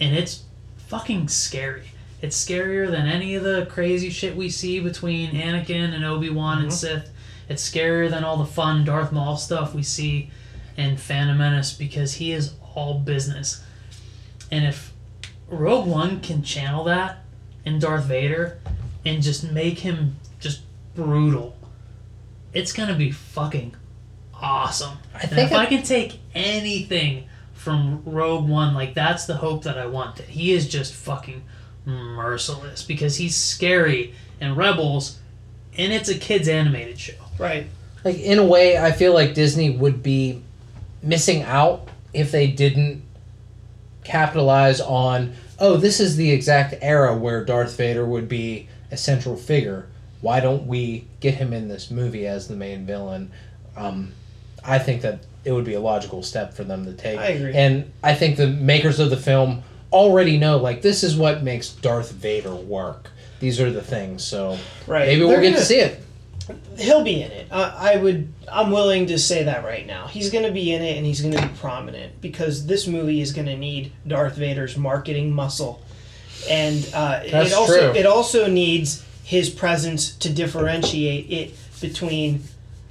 [0.00, 0.44] And it's
[0.88, 1.90] fucking scary.
[2.22, 6.58] It's scarier than any of the crazy shit we see between Anakin and Obi Wan
[6.58, 6.62] Mhm.
[6.64, 7.10] and Sith.
[7.48, 10.30] It's scarier than all the fun Darth Maul stuff we see
[10.76, 13.62] in Phantom Menace because he is all business.
[14.50, 14.92] And if
[15.48, 17.24] Rogue One can channel that
[17.64, 18.58] in Darth Vader
[19.04, 20.60] and just make him just
[20.94, 21.56] brutal,
[22.52, 23.74] it's gonna be fucking
[24.40, 24.98] awesome.
[25.14, 29.36] I And think if I I- can take anything from Rogue One, like that's the
[29.36, 30.16] hope that I want.
[30.16, 31.42] That he is just fucking
[31.84, 35.18] merciless because he's scary and Rebels,
[35.76, 37.14] and it's a kids animated show.
[37.38, 37.66] right.
[38.04, 40.42] like in a way i feel like disney would be
[41.02, 43.02] missing out if they didn't
[44.04, 49.36] capitalize on oh this is the exact era where darth vader would be a central
[49.36, 49.86] figure
[50.22, 53.30] why don't we get him in this movie as the main villain
[53.76, 54.12] um,
[54.64, 57.52] i think that it would be a logical step for them to take I agree.
[57.54, 59.62] and i think the makers of the film
[59.92, 63.10] already know like this is what makes darth vader work
[63.40, 65.06] these are the things so Right.
[65.08, 66.00] maybe we'll They're get gonna- to see it
[66.78, 67.46] He'll be in it.
[67.52, 68.32] I, I would.
[68.50, 70.08] I'm willing to say that right now.
[70.08, 73.20] He's going to be in it, and he's going to be prominent because this movie
[73.20, 75.80] is going to need Darth Vader's marketing muscle,
[76.48, 78.00] and uh, it also true.
[78.00, 82.42] it also needs his presence to differentiate it between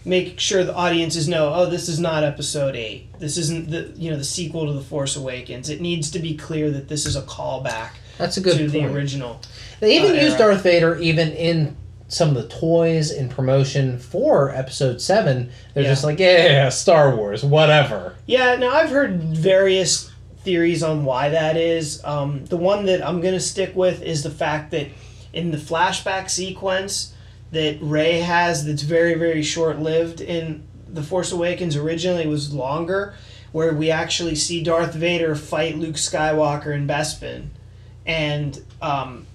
[0.09, 4.09] make sure the audiences know oh this is not episode 8 this isn't the you
[4.11, 7.15] know the sequel to the force awakens it needs to be clear that this is
[7.15, 8.73] a callback that's a good to point.
[8.73, 9.39] the original
[9.79, 10.53] They even uh, used era.
[10.53, 11.77] Darth Vader even in
[12.09, 15.51] some of the toys in promotion for Episode Seven.
[15.75, 15.89] They're Yeah.
[15.89, 18.15] just like, yeah, Star Wars, whatever.
[18.25, 20.09] Yeah, now I've heard various
[20.43, 22.01] theories on why that is.
[22.03, 24.87] Um, the one that I'm gonna stick with is the fact that
[25.33, 27.13] in the flashback sequence
[27.51, 31.75] that Rey has, that's very very short lived in the Force Awakens.
[31.75, 33.13] Originally was longer,
[33.51, 37.47] where we actually see Darth Vader fight Luke Skywalker in Bespin,
[38.05, 39.25] and um,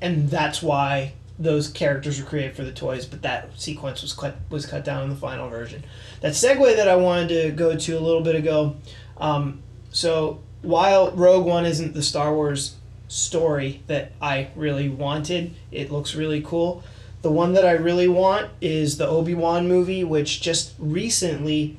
[0.00, 3.06] and that's why those characters were created for the toys.
[3.06, 5.84] But that sequence was cut was cut down in the final version
[6.20, 8.76] that segue that I wanted to go to a little bit ago.
[9.18, 12.76] Um, so while Rogue One isn't the Star Wars
[13.08, 16.82] story that I really wanted, it looks really cool.
[17.22, 21.76] The one that I really want is the Obi Wan movie, which just recently,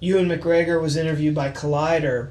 [0.00, 2.30] Ewan McGregor was interviewed by Collider,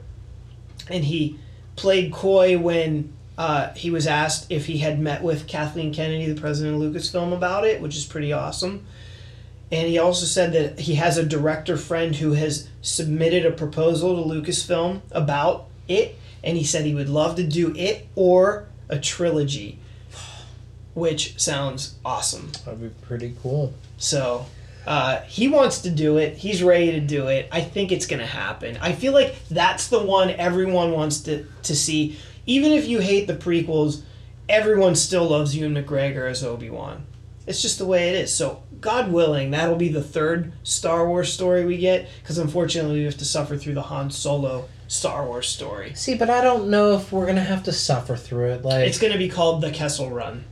[0.89, 1.39] and he
[1.75, 6.39] played coy when uh, he was asked if he had met with Kathleen Kennedy, the
[6.39, 8.85] president of Lucasfilm, about it, which is pretty awesome.
[9.71, 14.15] And he also said that he has a director friend who has submitted a proposal
[14.15, 18.99] to Lucasfilm about it, and he said he would love to do it or a
[18.99, 19.79] trilogy,
[20.95, 22.51] which sounds awesome.
[22.65, 23.73] That'd be pretty cool.
[23.97, 24.47] So
[24.87, 26.37] uh, he wants to do it.
[26.37, 27.47] He's ready to do it.
[27.51, 28.77] I think it's going to happen.
[28.81, 32.17] I feel like that's the one everyone wants to, to see.
[32.47, 34.01] Even if you hate the prequels,
[34.49, 37.05] everyone still loves Ewan McGregor as Obi Wan.
[37.47, 38.33] It's just the way it is.
[38.33, 43.05] So, God willing, that'll be the third Star Wars story we get, because unfortunately, we
[43.05, 45.93] have to suffer through the Han Solo Star Wars story.
[45.95, 48.63] See, but I don't know if we're gonna have to suffer through it.
[48.63, 50.45] Like, It's going to be called the Kessel Run.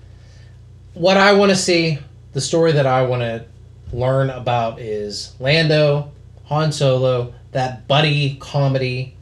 [0.94, 1.99] What I want to see,
[2.34, 3.45] the story that I want to
[3.91, 6.11] learn about is Lando,
[6.45, 9.15] Han Solo, that buddy comedy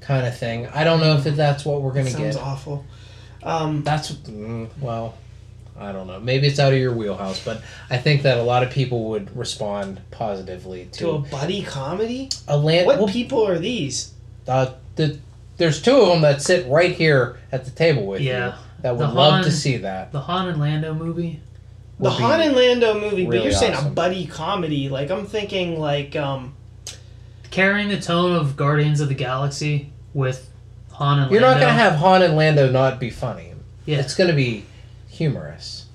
[0.00, 0.66] kind of thing.
[0.68, 2.12] I don't know if that's what we're gonna get.
[2.12, 2.44] Sounds get.
[2.44, 2.84] awful.
[3.42, 5.14] Um, That's mm, well,
[5.78, 6.18] I don't know.
[6.18, 9.34] Maybe it's out of your wheelhouse, but I think that a lot of people would
[9.36, 12.30] respond positively to a buddy comedy?
[12.48, 12.86] a land.
[12.86, 14.12] What well, people are these?
[14.48, 15.18] uh, the,
[15.58, 18.30] there's two of them that sit right here at the table with you.
[18.30, 18.46] Yeah.
[18.48, 20.12] you that would The love Han- to see that.
[20.12, 21.40] The Han and Lando movie.
[22.00, 24.88] The Han and Lando movie, but you're saying a buddy comedy.
[24.88, 26.54] Like, I'm thinking, like, um,
[27.50, 30.48] Carrying the tone of Guardians of the Galaxy with
[30.92, 31.32] Han and Lando.
[31.32, 31.60] You're Lando.
[31.60, 33.52] not gonna have Han and Lando not be funny.
[33.86, 33.98] Yeah.
[34.00, 34.64] It's gonna be
[35.08, 35.86] humorous.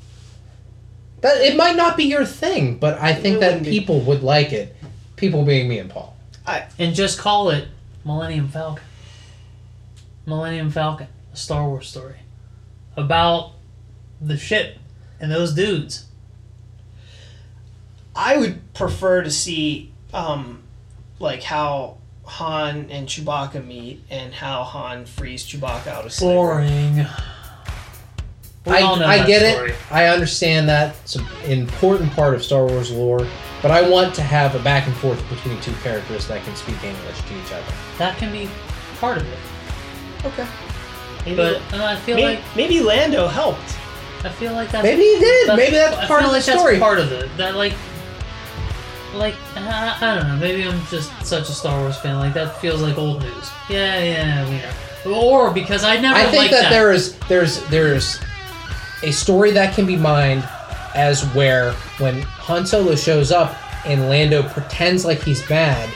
[1.22, 3.70] That it might not be your thing, but I think It that wouldn't be.
[3.80, 4.76] people would like it.
[5.16, 6.18] People being me and Paul.
[6.46, 7.68] I, and just call it
[8.04, 8.84] Millennium Falcon.
[10.26, 12.16] Millennium Falcon, a Star Wars story
[12.96, 13.52] about
[14.22, 14.78] the ship
[15.20, 16.06] and those dudes.
[18.16, 20.62] I would prefer to see, um,
[21.20, 26.36] like, how Han and Chewbacca meet and how Han frees Chewbacca out of slavery.
[26.36, 27.08] Boring.
[28.66, 29.72] I, I get story.
[29.72, 29.78] it.
[29.92, 33.28] I understand that it's an important part of Star Wars lore,
[33.62, 36.82] but I want to have a back and forth between two characters that can speak
[36.82, 37.74] English to each other.
[37.98, 38.50] That can be
[39.00, 39.40] part of it.
[40.26, 40.48] Okay.
[41.26, 43.78] Maybe, But uh, I feel maybe, like maybe Lando helped.
[44.26, 45.50] I feel like that's Maybe he did.
[45.50, 46.74] That's, Maybe that's I part of like the story.
[46.74, 47.30] That's part of it.
[47.38, 47.74] That like,
[49.14, 50.38] like I, I don't know.
[50.38, 52.20] Maybe I'm just such a Star Wars fan.
[52.20, 53.52] Like that feels like old news.
[53.70, 55.22] Yeah, yeah, we know.
[55.22, 56.70] Or because I never I think that, that.
[56.70, 58.20] there is there's there's
[59.04, 60.48] a story that can be mined
[60.96, 65.90] as where when Han Solo shows up and Lando pretends like he's mad,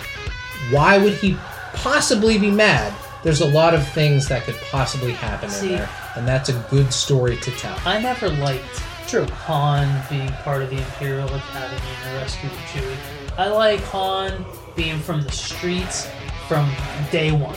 [0.72, 1.38] why would he
[1.74, 2.94] possibly be mad?
[3.24, 6.54] There's a lot of things that could possibly happen See- in there, and that's a
[6.70, 7.78] good story to tell.
[7.86, 8.64] I never liked
[9.08, 9.26] True.
[9.26, 12.98] Han being part of the Imperial Academy and rescuing Chewie.
[13.38, 14.46] I like Han
[14.76, 16.08] being from the streets
[16.48, 16.70] from
[17.12, 17.56] day one.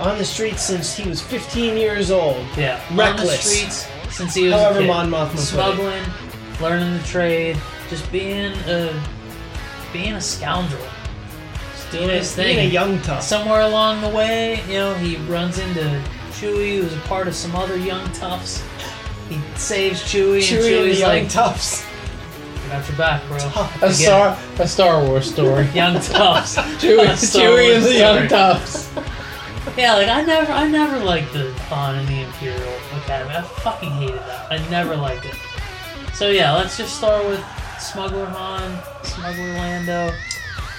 [0.00, 2.44] On the streets since he was 15 years old.
[2.56, 3.40] Yeah, on the Reckless.
[3.44, 4.88] streets since he was However a kid.
[4.88, 6.02] Mon Mothma put smuggling,
[6.60, 7.56] learning the trade,
[7.88, 8.92] just being a
[9.92, 10.91] being a scoundrel, just
[11.92, 13.22] doing Being a, his being a young tough.
[13.22, 16.02] Somewhere along the way, you know, he runs into
[16.32, 18.64] Chewie, who's a part of some other young toughs.
[19.28, 21.84] He saves Chewie, Chewie and and the Chewie's young like, toughs.
[22.66, 23.36] "I got your back, bro."
[23.88, 25.66] A Star a Star Wars story.
[25.74, 26.56] young toughs.
[26.80, 28.28] Chewie, Chewie Wars is the young story.
[28.28, 28.90] toughs.
[29.76, 33.34] Yeah, like I never, I never liked the Han and the Imperial Academy.
[33.36, 34.52] I fucking hated that.
[34.52, 35.34] I never liked it.
[36.14, 37.42] So yeah, let's just start with
[37.80, 40.12] Smuggler Han, Smuggler Lando.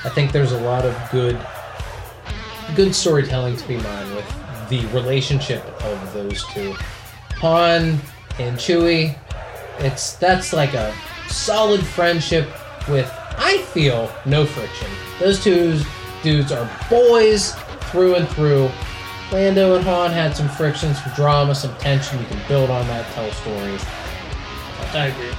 [0.05, 1.39] I think there's a lot of good
[2.75, 6.73] good storytelling to be mined with the relationship of those two.
[7.37, 7.99] Han
[8.39, 9.17] and Chewie,
[9.79, 10.93] it's that's like a
[11.27, 12.47] solid friendship
[12.87, 14.87] with I feel no friction.
[15.19, 15.79] Those two
[16.21, 17.53] dudes are boys
[17.91, 18.69] through and through.
[19.31, 22.19] Lando and Han had some friction, some drama, some tension.
[22.19, 23.83] You can build on that, tell stories.
[24.93, 25.31] I agree.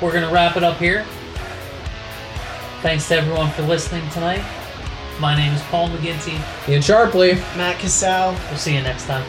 [0.00, 1.04] We're gonna wrap it up here.
[2.86, 4.44] Thanks to everyone for listening tonight.
[5.18, 6.38] My name is Paul McGinty.
[6.68, 7.34] Ian Sharpley.
[7.56, 8.30] Matt Casal.
[8.48, 9.24] We'll see you next time.